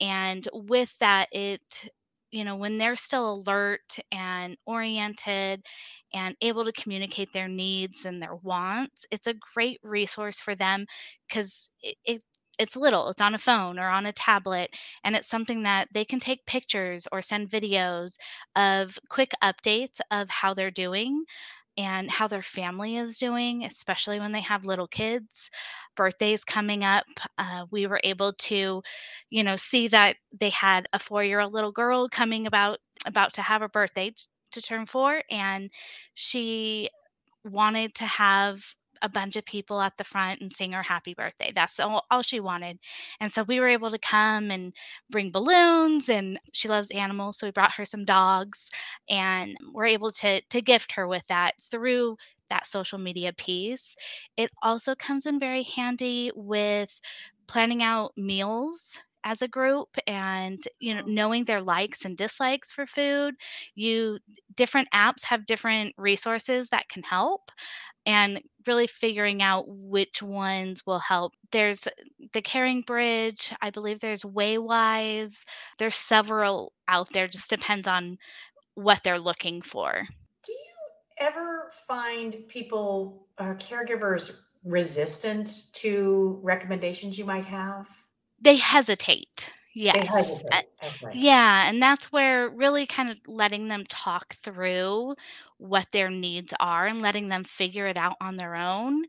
And 0.00 0.46
with 0.52 0.96
that, 0.98 1.28
it, 1.32 1.88
you 2.30 2.44
know, 2.44 2.56
when 2.56 2.78
they're 2.78 2.96
still 2.96 3.34
alert 3.34 3.98
and 4.12 4.56
oriented 4.66 5.64
and 6.12 6.36
able 6.40 6.64
to 6.64 6.72
communicate 6.72 7.32
their 7.32 7.48
needs 7.48 8.04
and 8.04 8.22
their 8.22 8.36
wants, 8.36 9.06
it's 9.10 9.26
a 9.26 9.34
great 9.54 9.78
resource 9.82 10.40
for 10.40 10.54
them 10.54 10.86
because 11.28 11.70
it, 11.82 11.96
it 12.04 12.22
it's 12.58 12.76
little 12.76 13.08
it's 13.08 13.20
on 13.20 13.36
a 13.36 13.38
phone 13.38 13.78
or 13.78 13.88
on 13.88 14.04
a 14.04 14.12
tablet 14.12 14.70
and 15.04 15.14
it's 15.14 15.28
something 15.28 15.62
that 15.62 15.86
they 15.94 16.04
can 16.04 16.18
take 16.18 16.44
pictures 16.44 17.06
or 17.12 17.22
send 17.22 17.48
videos 17.48 18.16
of 18.56 18.98
quick 19.08 19.30
updates 19.44 20.00
of 20.10 20.28
how 20.28 20.52
they're 20.54 20.70
doing 20.72 21.22
and 21.78 22.10
how 22.10 22.28
their 22.28 22.42
family 22.42 22.98
is 22.98 23.18
doing, 23.18 23.64
especially 23.64 24.20
when 24.20 24.32
they 24.32 24.42
have 24.42 24.66
little 24.66 24.88
kids. 24.88 25.50
Birthdays 25.96 26.44
coming 26.44 26.84
up, 26.84 27.06
uh, 27.38 27.66
we 27.70 27.86
were 27.86 28.00
able 28.04 28.34
to, 28.34 28.82
you 29.30 29.44
know, 29.44 29.56
see 29.56 29.88
that 29.88 30.16
they 30.38 30.50
had 30.50 30.88
a 30.92 30.98
four-year-old 30.98 31.54
little 31.54 31.72
girl 31.72 32.08
coming 32.10 32.46
about 32.46 32.80
about 33.06 33.32
to 33.34 33.42
have 33.42 33.62
a 33.62 33.68
birthday 33.70 34.12
to 34.52 34.62
turn 34.62 34.86
four, 34.86 35.22
and 35.30 35.70
she 36.14 36.90
wanted 37.44 37.94
to 37.96 38.06
have 38.06 38.62
a 39.02 39.08
bunch 39.08 39.36
of 39.36 39.44
people 39.44 39.80
at 39.80 39.96
the 39.96 40.04
front 40.04 40.40
and 40.40 40.52
sing 40.52 40.72
her 40.72 40.82
happy 40.82 41.14
birthday. 41.14 41.52
That's 41.54 41.78
all, 41.80 42.04
all 42.10 42.22
she 42.22 42.40
wanted. 42.40 42.78
And 43.20 43.32
so 43.32 43.42
we 43.42 43.60
were 43.60 43.68
able 43.68 43.90
to 43.90 43.98
come 43.98 44.50
and 44.50 44.72
bring 45.10 45.30
balloons 45.30 46.08
and 46.08 46.38
she 46.52 46.68
loves 46.68 46.90
animals. 46.90 47.38
So 47.38 47.46
we 47.46 47.50
brought 47.52 47.74
her 47.74 47.84
some 47.84 48.04
dogs 48.04 48.70
and 49.08 49.56
we're 49.72 49.86
able 49.86 50.10
to 50.12 50.40
to 50.40 50.60
gift 50.62 50.92
her 50.92 51.06
with 51.06 51.26
that 51.28 51.52
through 51.62 52.16
that 52.50 52.66
social 52.66 52.98
media 52.98 53.32
piece. 53.32 53.94
It 54.36 54.50
also 54.62 54.94
comes 54.94 55.26
in 55.26 55.38
very 55.38 55.62
handy 55.62 56.30
with 56.34 57.00
planning 57.46 57.82
out 57.82 58.12
meals 58.16 58.98
as 59.24 59.42
a 59.42 59.48
group 59.48 59.96
and 60.06 60.62
you 60.78 60.94
know 60.94 61.02
knowing 61.04 61.44
their 61.44 61.60
likes 61.60 62.04
and 62.04 62.16
dislikes 62.16 62.70
for 62.70 62.86
food 62.86 63.34
you 63.74 64.18
different 64.54 64.88
apps 64.94 65.24
have 65.24 65.44
different 65.44 65.92
resources 65.98 66.68
that 66.68 66.88
can 66.88 67.02
help 67.02 67.50
and 68.06 68.40
really 68.66 68.86
figuring 68.86 69.42
out 69.42 69.64
which 69.68 70.22
ones 70.22 70.84
will 70.86 70.98
help. 70.98 71.34
There's 71.52 71.86
the 72.32 72.42
Caring 72.42 72.82
Bridge, 72.82 73.52
I 73.60 73.70
believe 73.70 74.00
there's 74.00 74.22
Waywise, 74.22 75.44
there's 75.78 75.96
several 75.96 76.72
out 76.88 77.12
there, 77.12 77.28
just 77.28 77.50
depends 77.50 77.86
on 77.86 78.18
what 78.74 79.02
they're 79.02 79.18
looking 79.18 79.62
for. 79.62 80.06
Do 80.44 80.52
you 80.52 81.26
ever 81.26 81.70
find 81.86 82.46
people 82.48 83.26
or 83.38 83.56
caregivers 83.56 84.40
resistant 84.64 85.72
to 85.74 86.38
recommendations 86.42 87.18
you 87.18 87.24
might 87.24 87.44
have? 87.44 87.88
They 88.40 88.56
hesitate. 88.56 89.52
Yes. 89.82 90.42
Uh, 90.52 90.60
okay. 90.82 91.12
Yeah. 91.12 91.68
And 91.68 91.82
that's 91.82 92.12
where 92.12 92.48
really 92.50 92.86
kind 92.86 93.10
of 93.10 93.16
letting 93.26 93.68
them 93.68 93.84
talk 93.88 94.34
through 94.36 95.14
what 95.58 95.86
their 95.92 96.10
needs 96.10 96.54
are 96.60 96.86
and 96.86 97.00
letting 97.02 97.28
them 97.28 97.44
figure 97.44 97.86
it 97.86 97.96
out 97.98 98.16
on 98.20 98.36
their 98.36 98.54
own 98.56 99.04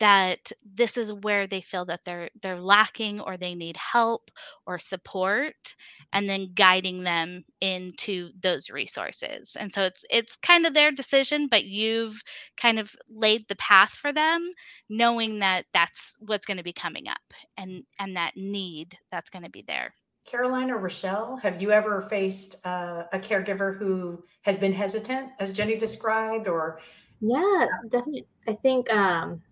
that 0.00 0.50
this 0.64 0.96
is 0.96 1.12
where 1.12 1.46
they 1.46 1.60
feel 1.60 1.84
that 1.84 2.00
they're 2.04 2.28
they're 2.42 2.60
lacking 2.60 3.20
or 3.20 3.36
they 3.36 3.54
need 3.54 3.76
help 3.76 4.30
or 4.66 4.78
support 4.78 5.74
and 6.12 6.28
then 6.28 6.50
guiding 6.54 7.04
them 7.04 7.42
into 7.60 8.30
those 8.40 8.68
resources 8.70 9.56
and 9.58 9.72
so 9.72 9.82
it's 9.84 10.04
it's 10.10 10.36
kind 10.36 10.66
of 10.66 10.74
their 10.74 10.90
decision 10.90 11.46
but 11.48 11.64
you've 11.64 12.22
kind 12.56 12.78
of 12.78 12.94
laid 13.08 13.46
the 13.48 13.56
path 13.56 13.92
for 13.92 14.12
them 14.12 14.52
knowing 14.88 15.38
that 15.38 15.66
that's 15.72 16.16
what's 16.20 16.46
going 16.46 16.56
to 16.58 16.64
be 16.64 16.72
coming 16.72 17.08
up 17.08 17.20
and 17.56 17.84
and 17.98 18.16
that 18.16 18.36
need 18.36 18.98
that's 19.10 19.30
going 19.30 19.44
to 19.44 19.50
be 19.50 19.62
there 19.66 19.94
Caroline 20.24 20.70
or 20.70 20.78
Rochelle, 20.78 21.36
have 21.42 21.60
you 21.60 21.72
ever 21.72 22.02
faced 22.02 22.64
uh, 22.64 23.04
a 23.12 23.18
caregiver 23.18 23.76
who 23.76 24.22
has 24.42 24.56
been 24.56 24.72
hesitant, 24.72 25.30
as 25.40 25.52
Jenny 25.52 25.76
described, 25.76 26.48
or? 26.48 26.80
Yeah, 27.20 27.66
definitely. 27.88 28.26
I 28.46 28.54
think 28.54 28.92
um, 28.92 29.42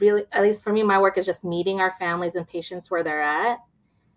really, 0.00 0.24
at 0.32 0.42
least 0.42 0.62
for 0.62 0.72
me, 0.72 0.82
my 0.82 0.98
work 0.98 1.18
is 1.18 1.26
just 1.26 1.44
meeting 1.44 1.80
our 1.80 1.94
families 1.98 2.34
and 2.34 2.46
patients 2.46 2.90
where 2.90 3.02
they're 3.02 3.22
at 3.22 3.58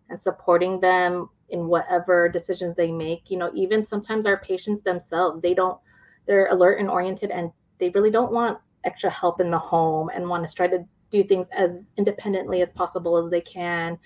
and 0.09 0.19
supporting 0.19 0.79
them 0.79 1.29
in 1.49 1.67
whatever 1.67 2.29
decisions 2.29 2.75
they 2.75 2.91
make. 2.91 3.29
You 3.29 3.37
know, 3.37 3.51
even 3.55 3.83
sometimes 3.83 4.25
our 4.25 4.37
patients 4.37 4.81
themselves, 4.81 5.41
they 5.41 5.53
don't, 5.53 5.79
they're 6.27 6.47
alert 6.47 6.79
and 6.79 6.89
oriented 6.89 7.31
and 7.31 7.51
they 7.79 7.89
really 7.89 8.11
don't 8.11 8.31
want 8.31 8.59
extra 8.83 9.09
help 9.09 9.41
in 9.41 9.49
the 9.49 9.59
home 9.59 10.09
and 10.13 10.27
want 10.27 10.47
to 10.47 10.53
try 10.53 10.67
to 10.67 10.83
do 11.09 11.23
things 11.23 11.47
as 11.51 11.89
independently 11.97 12.61
as 12.61 12.71
possible 12.71 13.17
as 13.17 13.31
they 13.31 13.41
can 13.41 13.97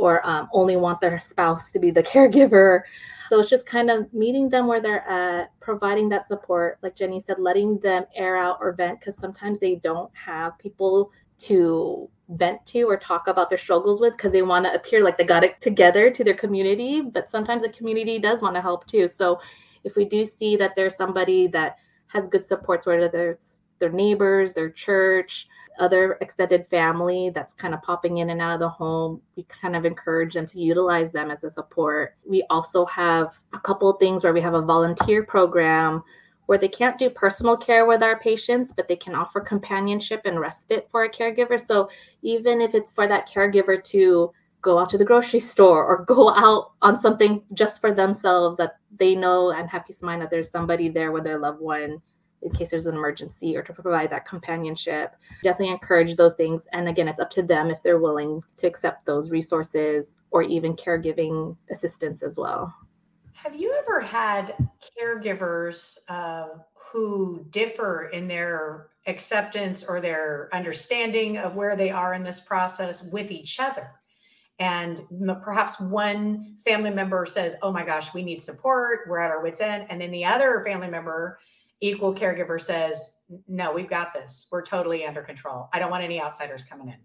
or 0.00 0.26
um, 0.26 0.48
only 0.54 0.76
want 0.76 1.00
their 1.00 1.20
spouse 1.20 1.70
to 1.70 1.78
be 1.78 1.90
the 1.90 2.02
caregiver. 2.12 2.82
So 3.28 3.38
it's 3.38 3.50
just 3.50 3.66
kind 3.66 3.90
of 3.90 4.12
meeting 4.12 4.48
them 4.48 4.66
where 4.66 4.80
they're 4.80 5.08
at, 5.08 5.52
providing 5.60 6.08
that 6.08 6.26
support. 6.26 6.78
Like 6.82 6.96
Jenny 6.96 7.20
said, 7.20 7.38
letting 7.38 7.78
them 7.78 8.04
air 8.16 8.36
out 8.36 8.58
or 8.60 8.72
vent 8.72 8.98
because 8.98 9.16
sometimes 9.16 9.60
they 9.60 9.76
don't 9.76 10.10
have 10.14 10.58
people 10.58 11.12
to 11.40 12.08
vent 12.30 12.64
to 12.66 12.82
or 12.84 12.96
talk 12.96 13.28
about 13.28 13.48
their 13.48 13.58
struggles 13.58 14.00
with 14.00 14.16
because 14.16 14.32
they 14.32 14.42
want 14.42 14.64
to 14.64 14.74
appear 14.74 15.02
like 15.02 15.16
they 15.16 15.24
got 15.24 15.44
it 15.44 15.60
together 15.60 16.10
to 16.10 16.24
their 16.24 16.34
community. 16.34 17.02
But 17.02 17.30
sometimes 17.30 17.62
the 17.62 17.68
community 17.68 18.18
does 18.18 18.42
want 18.42 18.56
to 18.56 18.60
help 18.60 18.86
too. 18.86 19.06
So 19.06 19.40
if 19.84 19.96
we 19.96 20.06
do 20.06 20.24
see 20.24 20.56
that 20.56 20.74
there's 20.74 20.96
somebody 20.96 21.46
that 21.48 21.76
has 22.08 22.26
good 22.26 22.44
supports, 22.44 22.86
whether 22.86 23.30
it's 23.30 23.60
their 23.78 23.92
neighbors, 23.92 24.54
their 24.54 24.70
church, 24.70 25.46
other 25.78 26.18
extended 26.20 26.66
family 26.66 27.30
that's 27.30 27.54
kind 27.54 27.74
of 27.74 27.82
popping 27.82 28.18
in 28.18 28.30
and 28.30 28.40
out 28.40 28.54
of 28.54 28.60
the 28.60 28.68
home, 28.68 29.20
we 29.36 29.44
kind 29.44 29.76
of 29.76 29.84
encourage 29.84 30.34
them 30.34 30.46
to 30.46 30.60
utilize 30.60 31.12
them 31.12 31.30
as 31.30 31.44
a 31.44 31.50
support. 31.50 32.16
We 32.26 32.44
also 32.50 32.84
have 32.86 33.34
a 33.52 33.60
couple 33.60 33.92
things 33.94 34.22
where 34.22 34.32
we 34.32 34.40
have 34.40 34.54
a 34.54 34.62
volunteer 34.62 35.24
program 35.24 36.02
where 36.46 36.58
they 36.58 36.68
can't 36.68 36.98
do 36.98 37.08
personal 37.08 37.56
care 37.56 37.86
with 37.86 38.02
our 38.02 38.18
patients, 38.18 38.72
but 38.72 38.88
they 38.88 38.96
can 38.96 39.14
offer 39.14 39.40
companionship 39.40 40.22
and 40.24 40.40
respite 40.40 40.88
for 40.90 41.04
a 41.04 41.10
caregiver. 41.10 41.60
So 41.60 41.88
even 42.22 42.60
if 42.60 42.74
it's 42.74 42.92
for 42.92 43.06
that 43.06 43.28
caregiver 43.28 43.80
to 43.84 44.32
go 44.60 44.78
out 44.78 44.90
to 44.90 44.98
the 44.98 45.04
grocery 45.04 45.40
store 45.52 45.84
or 45.84 46.04
go 46.04 46.30
out 46.30 46.72
on 46.82 46.98
something 46.98 47.42
just 47.54 47.80
for 47.80 47.92
themselves 47.92 48.56
that 48.56 48.78
they 48.98 49.14
know 49.14 49.52
and 49.52 49.70
have 49.70 49.86
peace 49.86 49.98
of 49.98 50.02
mind 50.02 50.20
that 50.22 50.30
there's 50.30 50.50
somebody 50.50 50.88
there 50.88 51.12
with 51.12 51.22
their 51.22 51.38
loved 51.38 51.60
one 51.60 52.02
in 52.42 52.50
case 52.50 52.70
there's 52.70 52.86
an 52.86 52.94
emergency 52.94 53.56
or 53.56 53.62
to 53.62 53.72
provide 53.72 54.10
that 54.10 54.26
companionship. 54.26 55.14
Definitely 55.42 55.72
encourage 55.74 56.16
those 56.16 56.34
things. 56.34 56.66
And 56.72 56.88
again, 56.88 57.08
it's 57.08 57.20
up 57.20 57.30
to 57.30 57.42
them 57.42 57.70
if 57.70 57.82
they're 57.82 57.98
willing 57.98 58.42
to 58.58 58.66
accept 58.66 59.06
those 59.06 59.30
resources 59.30 60.18
or 60.30 60.42
even 60.42 60.74
caregiving 60.74 61.56
assistance 61.70 62.22
as 62.22 62.36
well. 62.36 62.74
Have 63.32 63.54
you 63.54 63.74
ever 63.78 64.00
had 64.00 64.54
caregivers 64.98 65.98
uh, 66.08 66.48
who 66.74 67.46
differ 67.50 68.10
in 68.12 68.28
their 68.28 68.88
acceptance 69.06 69.84
or 69.84 70.00
their 70.00 70.48
understanding 70.52 71.38
of 71.38 71.54
where 71.54 71.76
they 71.76 71.90
are 71.90 72.14
in 72.14 72.22
this 72.22 72.40
process 72.40 73.04
with 73.04 73.30
each 73.30 73.60
other? 73.60 73.90
and 74.60 75.00
perhaps 75.42 75.80
one 75.80 76.54
family 76.62 76.90
member 76.90 77.24
says 77.26 77.56
oh 77.62 77.72
my 77.72 77.84
gosh 77.84 78.12
we 78.14 78.22
need 78.22 78.40
support 78.40 79.00
we're 79.08 79.18
at 79.18 79.30
our 79.30 79.42
wits 79.42 79.60
end 79.60 79.86
and 79.88 80.00
then 80.00 80.10
the 80.10 80.24
other 80.24 80.62
family 80.64 80.88
member 80.88 81.38
equal 81.80 82.14
caregiver 82.14 82.60
says, 82.60 83.18
no, 83.48 83.72
we've 83.72 83.88
got 83.88 84.12
this. 84.12 84.48
We're 84.50 84.64
totally 84.64 85.04
under 85.04 85.22
control. 85.22 85.68
I 85.72 85.78
don't 85.78 85.90
want 85.90 86.04
any 86.04 86.20
outsiders 86.20 86.64
coming 86.64 86.88
in. 86.88 86.96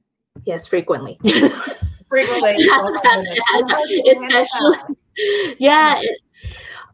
Yes, 0.46 0.68
frequently. 0.68 1.18
frequently. 2.10 2.56
Especially, 4.12 4.78
yeah, 5.60 6.00
it, 6.00 6.20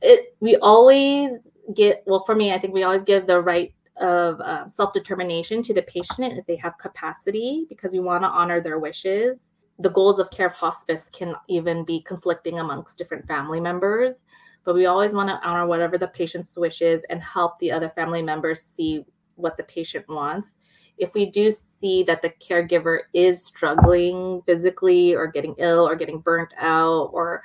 it, 0.01 0.35
we 0.39 0.57
always 0.57 1.51
get, 1.75 2.03
well, 2.05 2.23
for 2.25 2.35
me, 2.35 2.53
I 2.53 2.59
think 2.59 2.73
we 2.73 2.83
always 2.83 3.03
give 3.03 3.25
the 3.25 3.41
right 3.41 3.73
of 3.99 4.39
uh, 4.41 4.67
self 4.67 4.93
determination 4.93 5.61
to 5.63 5.73
the 5.73 5.81
patient 5.83 6.37
if 6.37 6.45
they 6.45 6.55
have 6.57 6.77
capacity 6.77 7.65
because 7.69 7.93
we 7.93 7.99
want 7.99 8.23
to 8.23 8.27
honor 8.27 8.61
their 8.61 8.79
wishes. 8.79 9.49
The 9.79 9.89
goals 9.89 10.19
of 10.19 10.29
care 10.29 10.47
of 10.47 10.53
hospice 10.53 11.09
can 11.11 11.35
even 11.47 11.83
be 11.83 12.01
conflicting 12.01 12.59
amongst 12.59 12.97
different 12.97 13.27
family 13.27 13.59
members 13.59 14.23
but 14.63 14.75
we 14.75 14.85
always 14.85 15.13
want 15.13 15.29
to 15.29 15.39
honor 15.47 15.65
whatever 15.65 15.97
the 15.97 16.07
patient's 16.07 16.55
wishes 16.57 17.03
and 17.09 17.21
help 17.21 17.57
the 17.59 17.71
other 17.71 17.89
family 17.89 18.21
members 18.21 18.61
see 18.61 19.03
what 19.35 19.57
the 19.57 19.63
patient 19.63 20.07
wants. 20.07 20.57
If 20.97 21.13
we 21.13 21.25
do 21.25 21.51
see 21.51 22.03
that 22.03 22.21
the 22.21 22.29
caregiver 22.29 23.01
is 23.13 23.43
struggling 23.43 24.41
physically 24.45 25.15
or 25.15 25.27
getting 25.27 25.55
ill 25.57 25.87
or 25.87 25.95
getting 25.95 26.19
burnt 26.19 26.53
out 26.59 27.09
or 27.13 27.43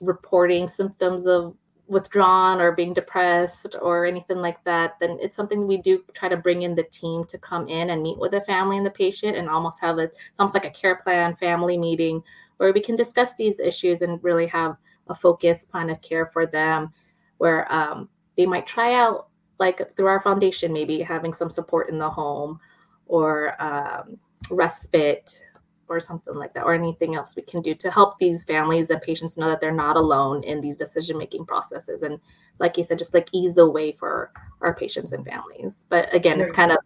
reporting 0.00 0.68
symptoms 0.68 1.26
of 1.26 1.54
withdrawn 1.86 2.60
or 2.60 2.72
being 2.72 2.92
depressed 2.92 3.74
or 3.80 4.04
anything 4.04 4.38
like 4.38 4.62
that, 4.64 4.96
then 5.00 5.16
it's 5.22 5.34
something 5.34 5.66
we 5.66 5.78
do 5.78 6.04
try 6.12 6.28
to 6.28 6.36
bring 6.36 6.62
in 6.62 6.74
the 6.74 6.82
team 6.84 7.24
to 7.24 7.38
come 7.38 7.66
in 7.66 7.90
and 7.90 8.02
meet 8.02 8.18
with 8.18 8.32
the 8.32 8.42
family 8.42 8.76
and 8.76 8.84
the 8.84 8.90
patient 8.90 9.36
and 9.36 9.48
almost 9.48 9.80
have 9.80 9.98
a, 9.98 10.02
it's 10.02 10.38
almost 10.38 10.54
like 10.54 10.66
a 10.66 10.70
care 10.70 10.96
plan 10.96 11.34
family 11.36 11.78
meeting 11.78 12.22
where 12.58 12.72
we 12.72 12.80
can 12.82 12.94
discuss 12.94 13.36
these 13.36 13.58
issues 13.58 14.02
and 14.02 14.22
really 14.22 14.46
have 14.46 14.76
a 15.08 15.14
focused 15.14 15.70
plan 15.70 15.90
of 15.90 16.00
care 16.02 16.26
for 16.26 16.46
them 16.46 16.92
where 17.38 17.70
um, 17.72 18.08
they 18.36 18.46
might 18.46 18.66
try 18.66 18.94
out 18.94 19.28
like 19.58 19.96
through 19.96 20.06
our 20.06 20.20
foundation 20.20 20.72
maybe 20.72 21.00
having 21.00 21.32
some 21.32 21.50
support 21.50 21.88
in 21.88 21.98
the 21.98 22.08
home 22.08 22.60
or 23.06 23.60
um, 23.62 24.18
respite 24.50 25.40
or 25.88 26.00
something 26.00 26.34
like 26.34 26.52
that 26.52 26.64
or 26.64 26.74
anything 26.74 27.14
else 27.14 27.34
we 27.34 27.42
can 27.42 27.62
do 27.62 27.74
to 27.74 27.90
help 27.90 28.18
these 28.18 28.44
families 28.44 28.90
and 28.90 29.00
patients 29.02 29.36
know 29.36 29.48
that 29.48 29.60
they're 29.60 29.72
not 29.72 29.96
alone 29.96 30.44
in 30.44 30.60
these 30.60 30.76
decision 30.76 31.16
making 31.16 31.44
processes 31.46 32.02
and 32.02 32.20
like 32.58 32.76
you 32.76 32.84
said 32.84 32.98
just 32.98 33.14
like 33.14 33.28
ease 33.32 33.54
the 33.54 33.68
way 33.68 33.92
for 33.92 34.30
our 34.60 34.74
patients 34.74 35.12
and 35.12 35.24
families. 35.24 35.74
But 35.88 36.12
again 36.14 36.40
it's 36.40 36.52
kind 36.52 36.72
of 36.72 36.78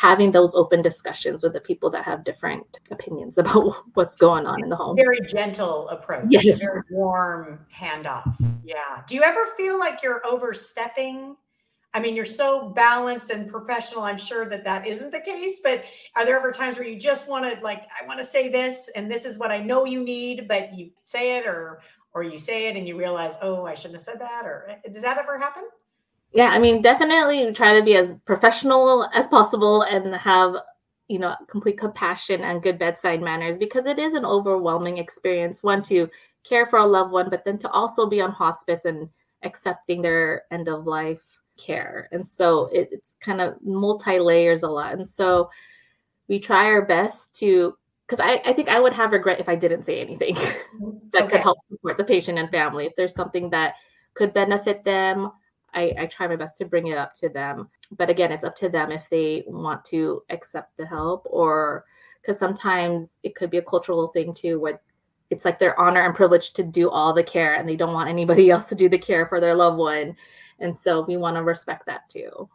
having 0.00 0.32
those 0.32 0.54
open 0.54 0.80
discussions 0.80 1.42
with 1.42 1.52
the 1.52 1.60
people 1.60 1.90
that 1.90 2.02
have 2.02 2.24
different 2.24 2.80
opinions 2.90 3.36
about 3.42 3.84
what's 3.94 4.16
going 4.16 4.46
on 4.46 4.62
in 4.62 4.70
the 4.70 4.76
home. 4.76 4.96
Very 4.96 5.20
gentle 5.20 5.88
approach. 5.90 6.24
Yes. 6.30 6.58
Very 6.58 6.80
warm 6.90 7.66
handoff. 7.74 8.34
Yeah. 8.64 9.02
Do 9.06 9.14
you 9.14 9.22
ever 9.22 9.44
feel 9.58 9.78
like 9.78 10.02
you're 10.02 10.26
overstepping? 10.26 11.36
I 11.92 12.00
mean, 12.00 12.16
you're 12.16 12.24
so 12.24 12.70
balanced 12.70 13.30
and 13.30 13.50
professional. 13.50 14.04
I'm 14.04 14.16
sure 14.16 14.48
that 14.48 14.64
that 14.64 14.86
isn't 14.86 15.10
the 15.10 15.20
case, 15.20 15.60
but 15.62 15.84
are 16.16 16.24
there 16.24 16.38
ever 16.38 16.50
times 16.50 16.78
where 16.78 16.88
you 16.88 16.98
just 16.98 17.28
want 17.28 17.52
to 17.52 17.60
like, 17.62 17.82
I 18.00 18.06
want 18.06 18.20
to 18.20 18.24
say 18.24 18.48
this, 18.48 18.90
and 18.96 19.10
this 19.10 19.26
is 19.26 19.38
what 19.38 19.50
I 19.50 19.58
know 19.58 19.84
you 19.84 20.02
need, 20.02 20.48
but 20.48 20.72
you 20.72 20.92
say 21.04 21.36
it, 21.36 21.46
or 21.46 21.82
or 22.12 22.22
you 22.22 22.38
say 22.38 22.68
it 22.68 22.76
and 22.76 22.88
you 22.88 22.96
realize, 22.96 23.36
oh, 23.42 23.66
I 23.66 23.74
shouldn't 23.74 23.94
have 23.96 24.02
said 24.02 24.18
that, 24.20 24.46
or 24.46 24.66
eh, 24.68 24.88
does 24.90 25.02
that 25.02 25.18
ever 25.18 25.38
happen? 25.38 25.64
Yeah 26.32 26.48
i 26.48 26.58
mean 26.58 26.82
definitely 26.82 27.52
try 27.52 27.78
to 27.78 27.84
be 27.84 27.96
as 27.96 28.10
professional 28.24 29.08
as 29.14 29.26
possible 29.28 29.82
and 29.82 30.14
have 30.14 30.56
you 31.08 31.18
know 31.18 31.34
complete 31.48 31.78
compassion 31.78 32.42
and 32.42 32.62
good 32.62 32.78
bedside 32.78 33.20
manners 33.20 33.58
because 33.58 33.86
it 33.86 33.98
is 33.98 34.14
an 34.14 34.24
overwhelming 34.24 34.98
experience 34.98 35.62
one 35.62 35.82
to 35.82 36.08
care 36.44 36.66
for 36.66 36.78
a 36.78 36.86
loved 36.86 37.12
one 37.12 37.28
but 37.28 37.44
then 37.44 37.58
to 37.58 37.68
also 37.70 38.08
be 38.08 38.20
on 38.20 38.30
hospice 38.30 38.84
and 38.84 39.08
accepting 39.42 40.02
their 40.02 40.42
end 40.50 40.68
of 40.68 40.86
life 40.86 41.20
care. 41.60 42.08
And 42.12 42.26
so 42.26 42.66
it, 42.66 42.88
it's 42.90 43.16
kind 43.20 43.40
of 43.40 43.56
multi 43.62 44.18
layers 44.18 44.62
a 44.62 44.68
lot. 44.68 44.94
And 44.94 45.06
so 45.06 45.50
we 46.28 46.38
try 46.38 46.66
our 46.66 46.82
best 46.82 47.34
to 47.36 47.76
because 48.06 48.20
I, 48.20 48.42
I 48.44 48.52
think 48.52 48.68
i 48.68 48.80
would 48.80 48.92
have 48.92 49.12
regret 49.12 49.38
if 49.38 49.48
i 49.48 49.54
didn't 49.54 49.84
say 49.84 50.00
anything 50.00 50.34
that 51.12 51.22
okay. 51.22 51.30
could 51.30 51.40
help 51.40 51.58
support 51.68 51.96
the 51.96 52.04
patient 52.04 52.38
and 52.38 52.50
family. 52.50 52.86
If 52.86 52.96
there's 52.96 53.14
something 53.14 53.50
that 53.50 53.74
could 54.14 54.32
benefit 54.32 54.84
them 54.84 55.30
I, 55.74 55.94
I 55.98 56.06
try 56.06 56.26
my 56.26 56.36
best 56.36 56.58
to 56.58 56.64
bring 56.64 56.88
it 56.88 56.98
up 56.98 57.14
to 57.14 57.28
them. 57.28 57.68
But 57.96 58.10
again, 58.10 58.32
it's 58.32 58.44
up 58.44 58.56
to 58.56 58.68
them 58.68 58.90
if 58.90 59.04
they 59.10 59.44
want 59.46 59.84
to 59.86 60.22
accept 60.30 60.76
the 60.76 60.86
help 60.86 61.26
or 61.30 61.84
because 62.20 62.38
sometimes 62.38 63.08
it 63.22 63.34
could 63.34 63.50
be 63.50 63.58
a 63.58 63.62
cultural 63.62 64.08
thing 64.08 64.34
too, 64.34 64.60
where 64.60 64.80
it's 65.30 65.44
like 65.44 65.58
their 65.58 65.78
honor 65.78 66.02
and 66.02 66.14
privilege 66.14 66.52
to 66.52 66.62
do 66.62 66.90
all 66.90 67.12
the 67.12 67.22
care 67.22 67.54
and 67.54 67.68
they 67.68 67.76
don't 67.76 67.94
want 67.94 68.10
anybody 68.10 68.50
else 68.50 68.64
to 68.64 68.74
do 68.74 68.88
the 68.88 68.98
care 68.98 69.26
for 69.26 69.40
their 69.40 69.54
loved 69.54 69.78
one. 69.78 70.16
And 70.58 70.76
so 70.76 71.02
we 71.02 71.16
want 71.16 71.36
to 71.36 71.42
respect 71.42 71.86
that 71.86 72.08
too. 72.08 72.48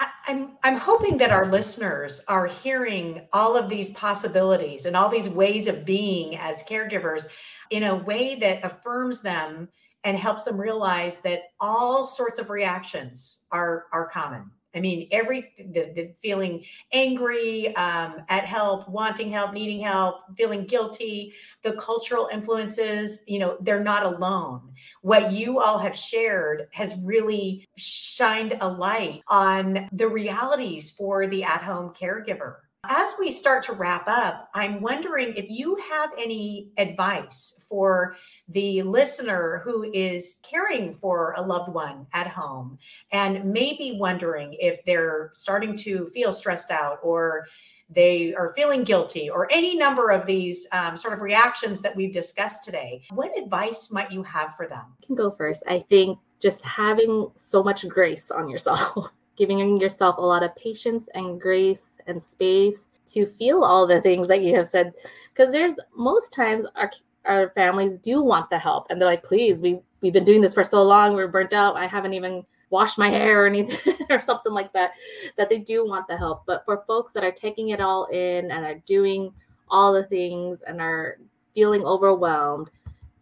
I, 0.00 0.08
I'm 0.26 0.58
I'm 0.62 0.76
hoping 0.76 1.16
that 1.18 1.30
our 1.30 1.46
listeners 1.46 2.22
are 2.28 2.46
hearing 2.46 3.26
all 3.32 3.56
of 3.56 3.68
these 3.68 3.90
possibilities 3.90 4.86
and 4.86 4.96
all 4.96 5.08
these 5.08 5.28
ways 5.28 5.68
of 5.68 5.84
being 5.84 6.36
as 6.36 6.64
caregivers 6.64 7.28
in 7.70 7.84
a 7.84 7.94
way 7.94 8.34
that 8.36 8.64
affirms 8.64 9.22
them 9.22 9.68
and 10.04 10.16
helps 10.18 10.44
them 10.44 10.60
realize 10.60 11.20
that 11.22 11.44
all 11.60 12.04
sorts 12.04 12.38
of 12.38 12.50
reactions 12.50 13.46
are 13.50 13.86
are 13.92 14.08
common 14.08 14.50
I 14.74 14.80
mean, 14.80 15.08
every 15.12 15.52
the, 15.56 15.92
the 15.94 16.14
feeling 16.20 16.64
angry 16.92 17.74
um, 17.76 18.22
at 18.28 18.44
help, 18.44 18.88
wanting 18.88 19.30
help, 19.30 19.52
needing 19.52 19.80
help, 19.80 20.16
feeling 20.36 20.66
guilty, 20.66 21.32
the 21.62 21.74
cultural 21.74 22.28
influences, 22.32 23.22
you 23.28 23.38
know, 23.38 23.56
they're 23.60 23.84
not 23.84 24.04
alone. 24.04 24.72
What 25.02 25.32
you 25.32 25.60
all 25.60 25.78
have 25.78 25.96
shared 25.96 26.66
has 26.72 26.98
really 27.04 27.66
shined 27.76 28.56
a 28.60 28.68
light 28.68 29.22
on 29.28 29.88
the 29.92 30.08
realities 30.08 30.90
for 30.90 31.26
the 31.28 31.44
at 31.44 31.62
home 31.62 31.94
caregiver. 31.94 32.56
As 32.86 33.14
we 33.18 33.30
start 33.30 33.62
to 33.64 33.72
wrap 33.72 34.06
up, 34.08 34.50
I'm 34.54 34.82
wondering 34.82 35.34
if 35.36 35.48
you 35.48 35.76
have 35.90 36.10
any 36.18 36.70
advice 36.76 37.64
for 37.66 38.16
the 38.48 38.82
listener 38.82 39.62
who 39.64 39.84
is 39.92 40.40
caring 40.48 40.92
for 40.92 41.34
a 41.36 41.42
loved 41.42 41.72
one 41.72 42.06
at 42.12 42.28
home 42.28 42.78
and 43.10 43.44
maybe 43.44 43.96
wondering 43.98 44.54
if 44.60 44.84
they're 44.84 45.30
starting 45.32 45.76
to 45.76 46.06
feel 46.08 46.32
stressed 46.32 46.70
out 46.70 46.98
or 47.02 47.46
they 47.88 48.34
are 48.34 48.54
feeling 48.54 48.84
guilty 48.84 49.30
or 49.30 49.48
any 49.50 49.76
number 49.76 50.10
of 50.10 50.26
these 50.26 50.66
um, 50.72 50.96
sort 50.96 51.14
of 51.14 51.20
reactions 51.20 51.80
that 51.80 51.94
we've 51.94 52.12
discussed 52.12 52.64
today. 52.64 53.02
What 53.10 53.36
advice 53.36 53.90
might 53.90 54.10
you 54.10 54.22
have 54.22 54.54
for 54.56 54.66
them? 54.66 54.84
I 55.02 55.06
can 55.06 55.14
go 55.14 55.30
first. 55.30 55.62
I 55.66 55.80
think 55.80 56.18
just 56.40 56.62
having 56.62 57.30
so 57.36 57.62
much 57.62 57.88
grace 57.88 58.30
on 58.30 58.48
yourself. 58.48 59.10
giving 59.36 59.80
yourself 59.80 60.16
a 60.18 60.20
lot 60.20 60.42
of 60.42 60.54
patience 60.56 61.08
and 61.14 61.40
grace 61.40 61.98
and 62.06 62.22
space 62.22 62.88
to 63.06 63.26
feel 63.26 63.64
all 63.64 63.86
the 63.86 64.00
things 64.00 64.28
that 64.28 64.42
you 64.42 64.54
have 64.54 64.66
said 64.66 64.92
because 65.32 65.52
there's 65.52 65.74
most 65.96 66.32
times 66.32 66.64
our 66.76 66.90
our 67.24 67.50
families 67.50 67.96
do 67.96 68.22
want 68.22 68.50
the 68.50 68.58
help. 68.58 68.86
And 68.90 69.00
they're 69.00 69.08
like 69.08 69.22
please 69.22 69.60
we 69.60 69.80
we've 70.00 70.12
been 70.12 70.24
doing 70.24 70.40
this 70.40 70.54
for 70.54 70.64
so 70.64 70.82
long. 70.82 71.14
We're 71.14 71.28
burnt 71.28 71.52
out. 71.52 71.76
I 71.76 71.86
haven't 71.86 72.14
even 72.14 72.44
washed 72.70 72.98
my 72.98 73.10
hair 73.10 73.44
or 73.44 73.46
anything 73.46 73.94
or 74.10 74.20
something 74.20 74.52
like 74.52 74.72
that 74.72 74.92
that 75.36 75.48
they 75.48 75.58
do 75.58 75.86
want 75.86 76.08
the 76.08 76.16
help. 76.16 76.42
But 76.46 76.64
for 76.64 76.84
folks 76.86 77.12
that 77.12 77.24
are 77.24 77.32
taking 77.32 77.70
it 77.70 77.80
all 77.80 78.06
in 78.06 78.50
and 78.50 78.64
are 78.64 78.82
doing 78.86 79.32
all 79.68 79.92
the 79.92 80.04
things 80.04 80.62
and 80.62 80.80
are 80.80 81.18
feeling 81.54 81.84
overwhelmed 81.84 82.70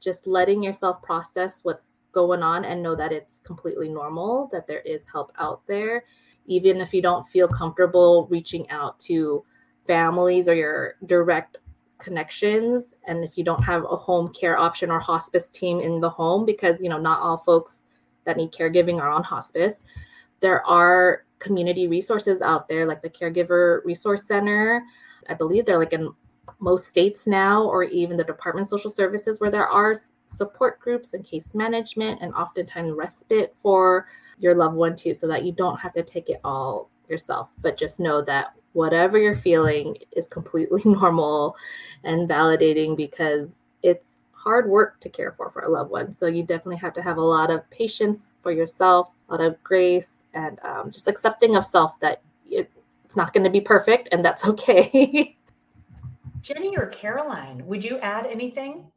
just 0.02 0.26
letting 0.26 0.62
yourself 0.62 1.00
process 1.02 1.60
what's 1.62 1.92
going 2.10 2.42
on 2.42 2.64
and 2.64 2.82
know 2.82 2.94
that 2.94 3.12
it's 3.12 3.40
completely 3.40 3.88
normal, 3.88 4.50
that 4.52 4.66
there 4.66 4.80
is 4.80 5.06
help 5.10 5.32
out 5.38 5.62
there. 5.66 6.04
Even 6.46 6.80
if 6.80 6.92
you 6.92 7.00
don't 7.00 7.26
feel 7.28 7.48
comfortable 7.48 8.26
reaching 8.28 8.68
out 8.68 8.98
to 9.00 9.44
families 9.86 10.48
or 10.48 10.54
your 10.54 10.96
direct 11.06 11.58
connections, 12.02 12.94
and 13.06 13.24
if 13.24 13.38
you 13.38 13.44
don't 13.44 13.62
have 13.62 13.84
a 13.84 13.96
home 13.96 14.32
care 14.34 14.58
option 14.58 14.90
or 14.90 14.98
hospice 14.98 15.48
team 15.48 15.80
in 15.80 16.00
the 16.00 16.10
home, 16.10 16.44
because 16.44 16.82
you 16.82 16.88
know, 16.88 16.98
not 16.98 17.20
all 17.20 17.38
folks 17.38 17.84
that 18.24 18.36
need 18.36 18.52
caregiving 18.52 19.00
are 19.00 19.10
on 19.10 19.22
hospice, 19.22 19.76
there 20.40 20.66
are 20.66 21.24
community 21.38 21.88
resources 21.88 22.42
out 22.42 22.68
there 22.68 22.86
like 22.86 23.02
the 23.02 23.10
Caregiver 23.10 23.84
Resource 23.84 24.26
Center. 24.26 24.82
I 25.28 25.34
believe 25.34 25.64
they're 25.64 25.78
like 25.78 25.92
in 25.92 26.12
most 26.58 26.86
states 26.86 27.26
now, 27.26 27.64
or 27.64 27.84
even 27.84 28.16
the 28.16 28.24
Department 28.24 28.64
of 28.64 28.68
Social 28.68 28.90
Services, 28.90 29.40
where 29.40 29.50
there 29.50 29.66
are 29.66 29.94
support 30.26 30.80
groups 30.80 31.14
and 31.14 31.24
case 31.24 31.54
management, 31.54 32.20
and 32.20 32.34
oftentimes 32.34 32.92
respite 32.92 33.54
for 33.62 34.08
your 34.38 34.54
loved 34.54 34.76
one 34.76 34.96
too, 34.96 35.14
so 35.14 35.28
that 35.28 35.44
you 35.44 35.52
don't 35.52 35.78
have 35.78 35.92
to 35.92 36.02
take 36.02 36.28
it 36.28 36.40
all 36.44 36.90
yourself. 37.08 37.50
But 37.60 37.76
just 37.76 38.00
know 38.00 38.22
that 38.22 38.54
whatever 38.72 39.18
you're 39.18 39.37
feeling 39.37 39.96
is 40.12 40.26
completely 40.26 40.82
normal 40.85 41.56
and 42.04 42.28
validating 42.28 42.96
because 42.96 43.62
it's 43.82 44.18
hard 44.32 44.68
work 44.68 44.98
to 45.00 45.08
care 45.08 45.32
for 45.32 45.50
for 45.50 45.62
a 45.62 45.68
loved 45.68 45.90
one. 45.90 46.12
So 46.12 46.26
you 46.26 46.42
definitely 46.42 46.76
have 46.76 46.94
to 46.94 47.02
have 47.02 47.16
a 47.16 47.22
lot 47.22 47.50
of 47.50 47.68
patience 47.70 48.37
for 48.42 48.50
yourself, 48.50 49.11
a 49.28 49.32
lot 49.32 49.40
of 49.40 49.62
grace, 49.62 50.22
and 50.35 50.58
um, 50.64 50.90
just 50.90 51.08
accepting 51.08 51.56
of 51.56 51.64
self 51.64 51.98
that 52.00 52.22
it, 52.46 52.70
it's 53.04 53.16
not 53.16 53.32
going 53.32 53.44
to 53.44 53.50
be 53.50 53.61
perfect, 53.61 54.08
and 54.12 54.24
that's 54.24 54.46
okay. 54.52 55.37
Jenny 56.40 56.76
or 56.76 56.87
Caroline, 56.87 57.64
would 57.66 57.85
you 57.85 57.98
add 57.98 58.26
anything? 58.26 58.90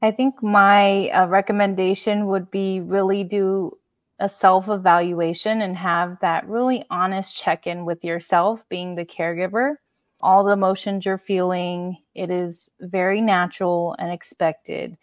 I 0.00 0.10
think 0.10 0.42
my 0.42 1.08
uh, 1.10 1.26
recommendation 1.26 2.26
would 2.26 2.50
be 2.50 2.80
really 2.80 3.24
do 3.24 3.76
a 4.22 4.28
self 4.28 4.68
evaluation 4.68 5.62
and 5.62 5.76
have 5.76 6.16
that 6.20 6.48
really 6.48 6.84
honest 6.90 7.36
check 7.36 7.66
in 7.66 7.84
with 7.84 8.04
yourself, 8.04 8.64
being 8.68 8.94
the 8.94 9.04
caregiver. 9.04 9.74
All 10.20 10.44
the 10.44 10.52
emotions 10.52 11.04
you're 11.04 11.18
feeling, 11.18 11.98
it 12.14 12.30
is 12.30 12.70
very 12.80 13.20
natural 13.20 13.96
and 13.98 14.12
expected. 14.12 14.96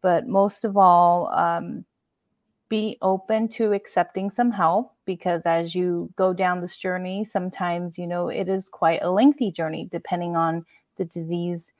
But 0.00 0.26
most 0.26 0.64
of 0.64 0.78
all, 0.78 1.28
um, 1.28 1.84
be 2.70 2.96
open 3.02 3.46
to 3.48 3.74
accepting 3.74 4.30
some 4.30 4.50
help 4.50 4.94
because 5.04 5.42
as 5.44 5.74
you 5.74 6.10
go 6.16 6.32
down 6.32 6.62
this 6.62 6.78
journey, 6.78 7.26
sometimes, 7.30 7.98
you 7.98 8.06
know, 8.06 8.28
it 8.28 8.48
is 8.48 8.70
quite 8.70 9.02
a 9.02 9.10
lengthy 9.10 9.50
journey 9.50 9.86
depending 9.92 10.34
on 10.34 10.64
the 10.96 11.04
disease 11.04 11.70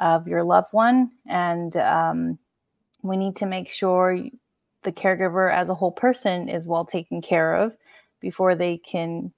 of 0.00 0.26
your 0.26 0.42
loved 0.42 0.72
one. 0.72 1.12
And 1.28 1.76
um, 1.76 2.38
we 3.02 3.16
need 3.16 3.36
to 3.36 3.46
make 3.46 3.68
sure 3.68 4.18
the 4.82 4.92
caregiver 4.92 5.52
as 5.52 5.68
a 5.68 5.74
whole 5.74 5.92
person 5.92 6.48
is 6.48 6.66
well 6.66 6.84
taken 6.84 7.20
care 7.20 7.54
of 7.54 7.76
before 8.20 8.54
they 8.54 8.78
can 8.78 9.32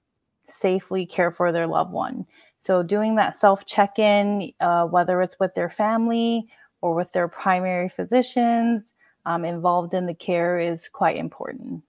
safely 0.47 1.05
care 1.05 1.31
for 1.31 1.51
their 1.51 1.67
loved 1.67 1.91
one. 1.91 2.25
So, 2.59 2.83
doing 2.83 3.15
that 3.15 3.37
self 3.37 3.65
check 3.65 3.99
in, 3.99 4.53
uh, 4.59 4.85
whether 4.85 5.21
it's 5.21 5.39
with 5.39 5.53
their 5.55 5.69
family 5.69 6.47
or 6.81 6.93
with 6.95 7.11
their 7.11 7.27
primary 7.27 7.89
physicians 7.89 8.93
um, 9.25 9.45
involved 9.45 9.93
in 9.93 10.05
the 10.05 10.13
care, 10.13 10.57
is 10.57 10.89
quite 10.89 11.17
important. 11.17 11.81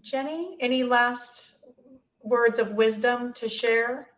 Jenny, 0.00 0.56
any 0.60 0.82
last 0.84 1.58
words 2.22 2.58
of 2.58 2.72
wisdom 2.72 3.32
to 3.34 3.48
share? 3.48 4.08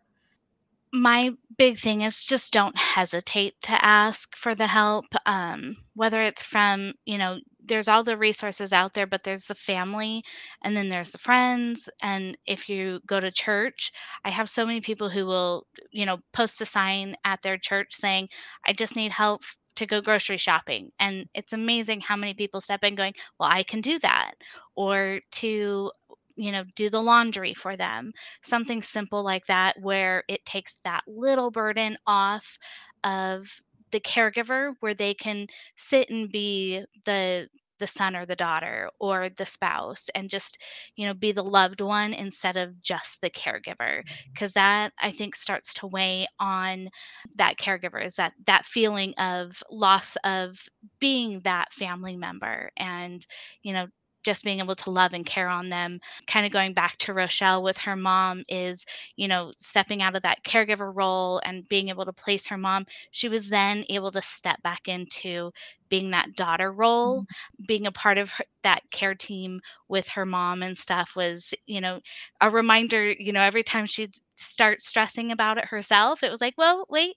my 0.93 1.31
big 1.57 1.79
thing 1.79 2.03
is 2.03 2.25
just 2.25 2.53
don't 2.53 2.77
hesitate 2.77 3.55
to 3.63 3.85
ask 3.85 4.35
for 4.37 4.55
the 4.55 4.67
help 4.67 5.07
um, 5.27 5.77
whether 5.95 6.23
it's 6.23 6.43
from 6.43 6.93
you 7.05 7.19
know 7.19 7.39
there's 7.65 7.89
all 7.89 8.03
the 8.05 8.17
resources 8.17 8.73
out 8.73 8.95
there 8.95 9.07
but 9.07 9.23
there's 9.25 9.47
the 9.47 9.55
family 9.55 10.23
and 10.63 10.77
then 10.77 10.89
there's 10.89 11.13
the 11.13 11.19
friends 11.19 11.89
and 12.03 12.37
if 12.47 12.69
you 12.69 13.01
go 13.07 13.21
to 13.21 13.31
church 13.31 13.93
i 14.25 14.31
have 14.31 14.49
so 14.49 14.67
many 14.67 14.81
people 14.81 15.09
who 15.09 15.27
will 15.27 15.67
you 15.91 16.07
know 16.07 16.19
post 16.33 16.61
a 16.61 16.67
sign 16.67 17.15
at 17.25 17.43
their 17.43 17.59
church 17.59 17.89
saying 17.95 18.29
i 18.67 18.73
just 18.73 18.97
need 18.97 19.13
help 19.13 19.43
to 19.77 19.87
go 19.87 20.01
grocery 20.01 20.37
shopping 20.37 20.91
and 20.99 21.29
it's 21.35 21.53
amazing 21.53 22.01
how 22.01 22.17
many 22.17 22.35
people 22.35 22.61
step 22.61 22.83
in 22.85 22.95
going 22.95 23.15
well 23.39 23.49
i 23.51 23.63
can 23.63 23.81
do 23.81 23.99
that 23.99 24.33
or 24.77 25.21
to 25.31 25.91
you 26.37 26.53
know, 26.53 26.65
do 26.75 26.89
the 26.89 27.03
laundry 27.03 27.53
for 27.53 27.77
them. 27.77 28.13
Something 28.43 28.81
simple 28.81 29.23
like 29.23 29.45
that, 29.47 29.79
where 29.81 30.25
it 30.27 30.43
takes 30.47 30.79
that 30.85 31.03
little 31.07 31.51
burden 31.51 31.99
off 32.07 32.59
of 33.05 33.61
the 33.93 34.01
caregiver, 34.01 34.75
where 34.81 34.95
they 34.95 35.15
can 35.15 35.47
sit 35.77 36.11
and 36.11 36.31
be 36.31 36.85
the 37.05 37.49
the 37.81 37.87
son 37.87 38.15
or 38.15 38.25
the 38.27 38.37
daughter 38.37 38.89
or 39.01 39.29
the 39.37 39.45
spouse 39.47 40.09
and 40.15 40.31
just 40.31 40.59
you 40.95 41.07
know 41.07 41.15
be 41.15 41.33
the 41.33 41.43
loved 41.43 41.81
one 41.81 42.13
instead 42.13 42.57
of 42.57 42.81
just 42.83 43.21
the 43.23 43.31
caregiver 43.31 44.03
because 44.33 44.53
mm-hmm. 44.53 44.61
that 44.61 44.93
i 45.01 45.11
think 45.11 45.35
starts 45.35 45.75
to 45.75 45.87
weigh 45.89 46.27
on 46.39 46.89
that 47.35 47.57
caregiver 47.59 48.05
is 48.05 48.15
that 48.15 48.33
that 48.47 48.65
feeling 48.65 49.13
of 49.15 49.63
loss 49.71 50.17
of 50.25 50.59
being 51.01 51.41
that 51.43 51.73
family 51.73 52.17
member 52.17 52.71
and 52.77 53.27
you 53.63 53.73
know 53.73 53.87
just 54.23 54.45
being 54.45 54.61
able 54.61 54.75
to 54.75 54.91
love 54.91 55.13
and 55.13 55.27
care 55.27 55.49
on 55.49 55.69
them. 55.69 56.01
Kind 56.27 56.47
of 56.47 56.53
going 56.53 56.75
back 56.75 56.97
to 56.99 57.15
Rochelle 57.15 57.63
with 57.63 57.79
her 57.79 57.97
mom 57.97 58.45
is, 58.49 58.85
you 59.17 59.29
know, 59.29 59.53
stepping 59.59 60.03
out 60.03 60.17
of 60.17 60.23
that 60.23 60.45
caregiver 60.45 60.95
role 60.95 61.41
and 61.45 61.69
being 61.69 61.89
able 61.89 62.05
to 62.05 62.13
place 62.13 62.47
her 62.47 62.59
mom. 62.59 62.87
She 63.11 63.29
was 63.29 63.49
then 63.49 63.85
able 63.89 64.11
to 64.13 64.23
step 64.23 64.63
back 64.63 64.89
into 64.89 65.53
being 65.89 66.11
that 66.11 66.35
daughter 66.37 66.73
role, 66.73 67.23
mm-hmm. 67.23 67.65
being 67.67 67.87
a 67.87 67.93
part 67.93 68.19
of 68.19 68.31
her, 68.31 68.45
that 68.63 68.83
care 68.91 69.15
team 69.15 69.61
with 69.89 70.09
her 70.09 70.25
mom 70.25 70.63
and 70.63 70.77
stuff 70.77 71.13
was, 71.17 71.53
you 71.67 71.81
know, 71.81 72.01
a 72.41 72.51
reminder, 72.51 73.11
you 73.13 73.33
know, 73.33 73.41
every 73.41 73.63
time 73.63 73.87
she'd 73.87 74.15
start 74.37 74.81
stressing 74.81 75.33
about 75.33 75.59
it 75.59 75.65
herself, 75.67 76.23
it 76.23 76.31
was 76.31 76.41
like, 76.41 76.55
well, 76.57 76.87
wait, 76.89 77.17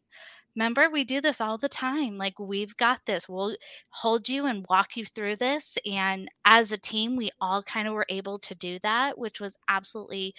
remember 0.55 0.89
we 0.89 1.03
do 1.03 1.21
this 1.21 1.41
all 1.41 1.57
the 1.57 1.69
time 1.69 2.17
like 2.17 2.37
we've 2.39 2.75
got 2.77 2.99
this 3.05 3.27
we'll 3.29 3.55
hold 3.89 4.27
you 4.29 4.45
and 4.45 4.65
walk 4.69 4.95
you 4.95 5.05
through 5.05 5.35
this 5.35 5.77
and 5.85 6.27
as 6.45 6.71
a 6.71 6.77
team 6.77 7.15
we 7.15 7.31
all 7.41 7.63
kind 7.63 7.87
of 7.87 7.93
were 7.93 8.05
able 8.09 8.39
to 8.39 8.55
do 8.55 8.79
that 8.79 9.17
which 9.17 9.39
was 9.39 9.57
absolutely 9.69 10.33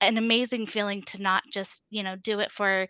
an 0.00 0.18
amazing 0.18 0.66
feeling 0.66 1.02
to 1.02 1.22
not 1.22 1.42
just 1.52 1.82
you 1.90 2.02
know 2.02 2.16
do 2.16 2.40
it 2.40 2.50
for 2.50 2.86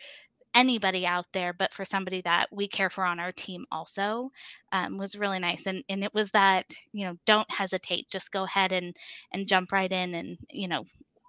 anybody 0.55 1.07
out 1.07 1.27
there 1.33 1.53
but 1.53 1.73
for 1.75 1.85
somebody 1.85 2.23
that 2.23 2.49
we 2.53 2.67
care 2.69 2.91
for 2.91 3.05
on 3.05 3.21
our 3.21 3.33
team 3.33 3.65
also 3.73 4.31
um, 4.73 4.99
was 4.99 5.17
really 5.17 5.39
nice 5.39 5.67
and 5.67 5.85
and 5.89 6.03
it 6.05 6.15
was 6.15 6.31
that 6.33 6.67
you 6.93 7.07
know 7.07 7.17
don't 7.27 7.51
hesitate 7.51 8.09
just 8.11 8.33
go 8.33 8.45
ahead 8.45 8.73
and 8.73 8.97
and 9.33 9.49
jump 9.49 9.73
right 9.73 9.93
in 9.93 10.15
and 10.15 10.39
you 10.51 10.69
know 10.69 10.85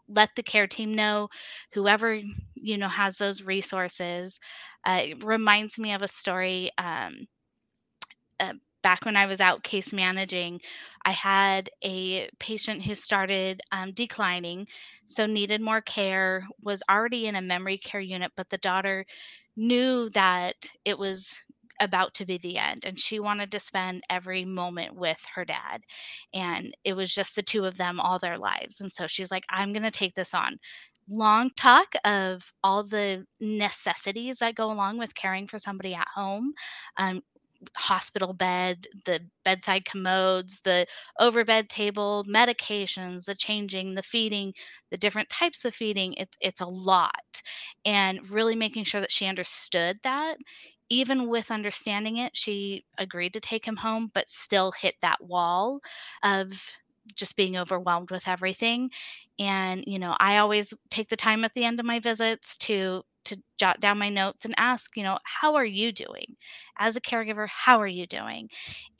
let 0.10 0.30
the 0.36 0.44
care 0.44 0.68
team 0.68 0.94
know 0.94 1.30
whoever 1.74 2.20
you 2.56 2.78
know 2.78 2.88
has 2.90 3.18
those 3.18 3.44
resources 3.44 4.40
uh, 4.86 5.02
it 5.04 5.24
reminds 5.24 5.80
me 5.80 5.94
of 5.94 6.02
a 6.02 6.08
story 6.08 6.72
um, 6.78 7.28
uh, 8.40 8.54
back 8.84 9.06
when 9.06 9.18
I 9.18 9.26
was 9.26 9.42
out 9.42 9.64
case 9.64 9.92
managing, 9.94 10.62
I 11.06 11.12
had 11.12 11.70
a 11.84 12.30
patient 12.40 12.84
who 12.84 12.96
started 12.96 13.62
um, 13.72 13.92
declining, 13.94 14.68
so 15.06 15.26
needed 15.26 15.62
more 15.62 15.82
care, 15.82 16.48
was 16.64 16.84
already 16.90 17.28
in 17.28 17.36
a 17.36 17.42
memory 17.42 17.78
care 17.78 18.02
unit, 18.02 18.32
but 18.36 18.50
the 18.50 18.58
daughter 18.60 19.06
knew 19.56 20.10
that 20.12 20.70
it 20.86 20.98
was 20.98 21.40
about 21.80 22.14
to 22.14 22.26
be 22.26 22.38
the 22.38 22.58
end 22.58 22.86
and 22.86 23.00
she 23.00 23.20
wanted 23.20 23.52
to 23.52 23.60
spend 23.60 24.04
every 24.10 24.46
moment 24.46 24.96
with 24.96 25.22
her 25.36 25.46
dad 25.46 25.82
and 26.34 26.76
it 26.84 26.94
was 26.94 27.14
just 27.14 27.36
the 27.36 27.44
two 27.44 27.66
of 27.66 27.78
them 27.78 28.00
all 28.00 28.20
their 28.20 28.38
lives 28.38 28.82
and 28.82 28.92
so 28.92 29.08
she's 29.08 29.32
like 29.32 29.44
i'm 29.50 29.74
going 29.74 29.84
to 29.84 29.92
take 29.92 30.16
this 30.16 30.34
on 30.34 30.58
long 31.10 31.50
talk 31.56 31.94
of 32.04 32.52
all 32.64 32.84
the 32.84 33.26
necessities 33.40 34.40
that 34.40 34.56
go 34.56 34.70
along 34.72 34.98
with 34.98 35.16
caring 35.16 35.48
for 35.48 35.58
somebody 35.60 35.94
at 35.94 36.08
home 36.14 36.54
um, 36.98 37.22
hospital 37.76 38.34
bed, 38.34 38.86
the 39.06 39.20
bedside 39.44 39.84
commodes, 39.86 40.60
the 40.64 40.86
overbed 41.20 41.68
table, 41.70 42.24
medications, 42.30 43.26
the 43.26 43.34
changing, 43.36 43.96
the 43.96 44.04
feeding, 44.04 44.54
the 44.92 44.98
different 44.98 45.30
types 45.30 45.66
of 45.66 45.74
feeding. 45.74 46.14
It's 46.16 46.38
it's 46.40 46.62
a 46.62 46.68
lot. 46.68 47.42
And 47.86 48.30
really 48.30 48.56
making 48.56 48.84
sure 48.84 49.02
that 49.02 49.12
she 49.12 49.26
understood 49.26 49.98
that. 50.04 50.38
Even 50.90 51.28
with 51.28 51.52
understanding 51.52 52.18
it, 52.18 52.36
she 52.36 52.86
agreed 52.98 53.34
to 53.34 53.40
take 53.40 53.66
him 53.66 53.76
home, 53.76 54.10
but 54.14 54.30
still 54.30 54.72
hit 54.72 54.96
that 55.02 55.22
wall 55.22 55.82
of 56.24 56.78
just 57.16 57.36
being 57.36 57.58
overwhelmed 57.58 58.12
with 58.12 58.28
everything. 58.28 58.90
And, 59.40 59.84
you 59.88 60.00
know, 60.00 60.16
I 60.20 60.38
always 60.38 60.74
take 60.90 61.10
the 61.10 61.16
time 61.16 61.44
at 61.44 61.54
the 61.54 61.64
end 61.66 61.80
of 61.80 61.86
my 61.86 62.00
visits 62.00 62.58
to 62.58 63.04
to 63.26 63.38
jot 63.58 63.82
down 63.82 64.00
my 64.00 64.08
notes 64.08 64.46
and 64.46 64.54
ask, 64.58 64.96
you 64.96 65.04
know, 65.04 65.20
how 65.24 65.56
are 65.56 65.66
you 65.66 65.92
doing? 65.92 66.38
As 66.78 66.96
a 66.96 67.02
caregiver, 67.02 67.46
how 67.50 67.82
are 67.82 67.88
you 67.88 68.08
doing? 68.08 68.50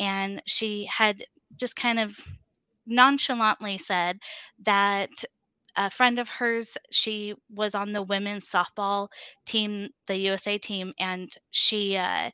And 0.02 0.42
she 0.46 0.86
had 0.86 1.24
just 1.56 1.78
kind 1.78 1.98
of 1.98 2.20
nonchalantly 2.86 3.78
said 3.78 4.20
that 4.64 5.10
a 5.78 5.90
friend 5.90 6.20
of 6.20 6.30
hers, 6.30 6.78
she 6.92 7.36
was 7.50 7.76
on 7.76 7.94
the 7.94 8.02
women's 8.04 8.50
softball 8.50 9.10
team, 9.46 9.90
the 10.08 10.18
USA 10.22 10.58
team, 10.58 10.94
and 11.00 11.32
she 11.52 11.96
uh, 11.98 12.32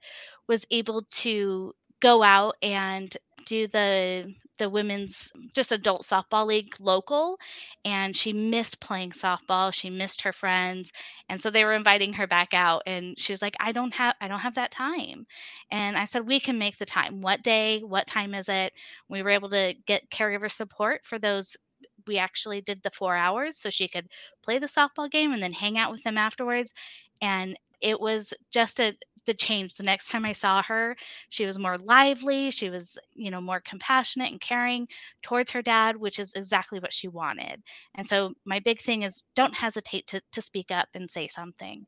was 0.47 0.65
able 0.71 1.03
to 1.11 1.73
go 1.99 2.23
out 2.23 2.55
and 2.61 3.15
do 3.45 3.67
the 3.67 4.33
the 4.59 4.69
women's 4.69 5.31
just 5.55 5.71
adult 5.71 6.03
softball 6.03 6.45
league 6.45 6.75
local 6.79 7.37
and 7.83 8.15
she 8.15 8.31
missed 8.31 8.79
playing 8.79 9.09
softball 9.09 9.73
she 9.73 9.89
missed 9.89 10.21
her 10.21 10.31
friends 10.31 10.91
and 11.27 11.41
so 11.41 11.49
they 11.49 11.65
were 11.65 11.73
inviting 11.73 12.13
her 12.13 12.27
back 12.27 12.53
out 12.53 12.81
and 12.85 13.19
she 13.19 13.33
was 13.33 13.41
like 13.41 13.55
i 13.59 13.71
don't 13.71 13.93
have 13.95 14.15
i 14.21 14.27
don't 14.27 14.39
have 14.39 14.55
that 14.55 14.71
time. 14.71 15.25
And 15.71 15.97
i 15.97 16.05
said 16.05 16.27
we 16.27 16.39
can 16.39 16.57
make 16.59 16.77
the 16.77 16.85
time. 16.85 17.21
What 17.21 17.43
day 17.43 17.79
what 17.81 18.07
time 18.07 18.33
is 18.33 18.49
it? 18.49 18.73
We 19.09 19.23
were 19.23 19.29
able 19.31 19.49
to 19.49 19.73
get 19.87 20.09
caregiver 20.11 20.51
support 20.51 21.01
for 21.05 21.19
those 21.19 21.57
we 22.07 22.17
actually 22.17 22.61
did 22.61 22.81
the 22.81 22.91
four 22.91 23.15
hours 23.15 23.57
so 23.57 23.69
she 23.69 23.87
could 23.87 24.07
play 24.41 24.59
the 24.59 24.65
softball 24.65 25.09
game 25.09 25.31
and 25.31 25.41
then 25.41 25.51
hang 25.51 25.77
out 25.77 25.91
with 25.91 26.03
them 26.03 26.17
afterwards 26.17 26.73
and 27.21 27.57
it 27.81 27.99
was 27.99 28.33
just 28.51 28.79
a 28.79 28.95
the 29.25 29.33
change. 29.33 29.75
The 29.75 29.83
next 29.83 30.09
time 30.09 30.25
i 30.25 30.31
saw 30.31 30.61
her 30.63 30.97
she 31.29 31.45
was 31.45 31.57
more 31.57 31.77
lively 31.77 32.51
she 32.51 32.69
was 32.69 32.97
you 33.13 33.31
know 33.31 33.39
more 33.41 33.61
compassionate 33.61 34.31
and 34.31 34.41
caring 34.41 34.87
towards 35.21 35.51
her 35.51 35.61
dad 35.61 35.95
which 35.95 36.19
is 36.19 36.33
exactly 36.33 36.79
what 36.79 36.93
she 36.93 37.07
wanted. 37.07 37.61
And 37.95 38.07
so 38.07 38.33
my 38.45 38.59
big 38.59 38.81
thing 38.81 39.03
is 39.03 39.23
don't 39.35 39.55
hesitate 39.55 40.07
to, 40.07 40.21
to 40.31 40.41
speak 40.41 40.71
up 40.71 40.89
and 40.93 41.09
say 41.09 41.27
something 41.27 41.85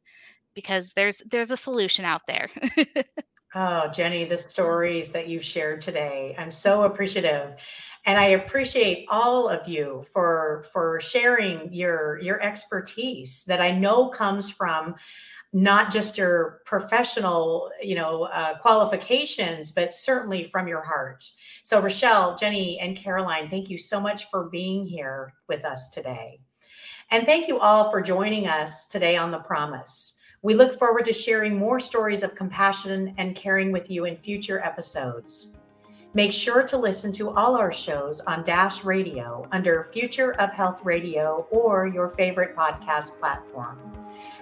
because 0.54 0.94
there's 0.94 1.22
there's 1.30 1.52
a 1.52 1.58
solution 1.58 2.06
out 2.06 2.22
there. 2.28 2.50
Oh 3.58 3.90
jenny 3.90 4.26
the 4.26 4.36
mm. 4.36 4.50
stories 4.50 5.14
that 5.14 5.30
you've 5.30 5.42
shared 5.42 5.80
today 5.80 6.36
i'm 6.38 6.50
mm. 6.50 6.54
so 6.54 6.84
appreciative 6.84 7.56
and 8.06 8.18
i 8.18 8.26
appreciate 8.26 9.06
all 9.10 9.50
of 9.50 9.68
you 9.68 10.06
for 10.14 10.66
for 10.72 11.00
sharing 11.00 11.72
your 11.74 12.20
your 12.22 12.42
expertise 12.42 13.44
that 13.46 13.62
i 13.62 13.72
know 13.72 14.10
comes 14.10 14.50
from 14.50 14.96
not 15.56 15.90
just 15.90 16.18
your 16.18 16.60
professional 16.66 17.72
you 17.82 17.96
know 17.96 18.24
uh, 18.24 18.58
qualifications 18.58 19.72
but 19.72 19.90
certainly 19.90 20.44
from 20.44 20.68
your 20.68 20.82
heart. 20.82 21.24
So 21.64 21.82
rochelle 21.82 22.36
jenny 22.36 22.78
and 22.80 22.98
caroline 22.98 23.50
thank 23.50 23.70
you 23.70 23.78
so 23.78 24.02
much 24.02 24.30
for 24.30 24.50
being 24.50 24.86
here 24.86 25.34
with 25.48 25.64
us 25.64 25.88
today. 25.88 26.42
And 27.10 27.26
thank 27.26 27.48
you 27.48 27.60
all 27.60 27.90
for 27.90 28.02
joining 28.02 28.48
us 28.48 28.88
today 28.88 29.16
on 29.16 29.32
the 29.32 29.40
promise. 29.40 30.20
We 30.42 30.56
look 30.56 30.78
forward 30.78 31.06
to 31.06 31.14
sharing 31.14 31.56
more 31.56 31.80
stories 31.80 32.24
of 32.24 32.36
compassion 32.36 33.14
and 33.18 33.36
caring 33.36 33.72
with 33.72 33.90
you 33.90 34.06
in 34.06 34.18
future 34.18 34.60
episodes 34.60 35.58
make 36.16 36.32
sure 36.32 36.64
to 36.64 36.78
listen 36.78 37.12
to 37.12 37.30
all 37.32 37.56
our 37.56 37.74
shows 37.74 38.22
on 38.22 38.42
dash 38.44 38.86
radio 38.86 39.46
under 39.52 39.84
future 39.84 40.32
of 40.36 40.52
health 40.52 40.80
radio 40.84 41.46
or 41.52 41.88
your 41.88 42.08
favorite 42.08 42.56
podcast 42.56 43.20
platform 43.20 43.78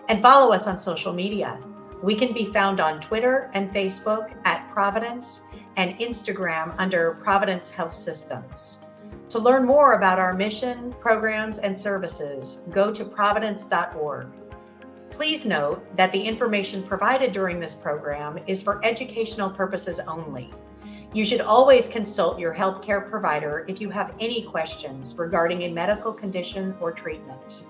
and 0.07 0.21
follow 0.21 0.53
us 0.53 0.67
on 0.67 0.77
social 0.77 1.11
media. 1.11 1.59
We 2.03 2.13
can 2.13 2.31
be 2.31 2.45
found 2.45 2.79
on 2.79 3.01
Twitter 3.01 3.49
and 3.53 3.71
Facebook 3.71 4.35
at 4.45 4.69
Providence 4.71 5.45
and 5.75 5.97
Instagram 5.97 6.75
under 6.77 7.15
Providence 7.23 7.71
Health 7.71 7.95
Systems. 7.95 8.85
To 9.29 9.39
learn 9.39 9.65
more 9.65 9.93
about 9.93 10.19
our 10.19 10.33
mission, 10.33 10.93
programs, 10.99 11.57
and 11.57 11.75
services, 11.75 12.61
go 12.69 12.93
to 12.93 13.03
providence.org. 13.03 14.27
Please 15.09 15.43
note 15.43 15.83
that 15.95 16.11
the 16.11 16.21
information 16.21 16.83
provided 16.83 17.31
during 17.31 17.59
this 17.59 17.73
program 17.73 18.37
is 18.45 18.61
for 18.61 18.83
educational 18.85 19.49
purposes 19.49 19.99
only. 20.01 20.51
You 21.13 21.25
should 21.25 21.41
always 21.41 21.87
consult 21.87 22.39
your 22.39 22.55
healthcare 22.55 23.07
provider 23.07 23.65
if 23.67 23.79
you 23.79 23.89
have 23.91 24.15
any 24.19 24.41
questions 24.41 25.15
regarding 25.17 25.63
a 25.63 25.71
medical 25.71 26.11
condition 26.11 26.75
or 26.81 26.91
treatment. 26.91 27.65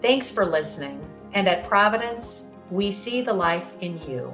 Thanks 0.00 0.30
for 0.30 0.46
listening 0.46 1.04
and 1.34 1.48
at 1.48 1.68
Providence, 1.68 2.52
we 2.70 2.90
see 2.90 3.20
the 3.20 3.32
life 3.32 3.74
in 3.80 4.00
you. 4.08 4.32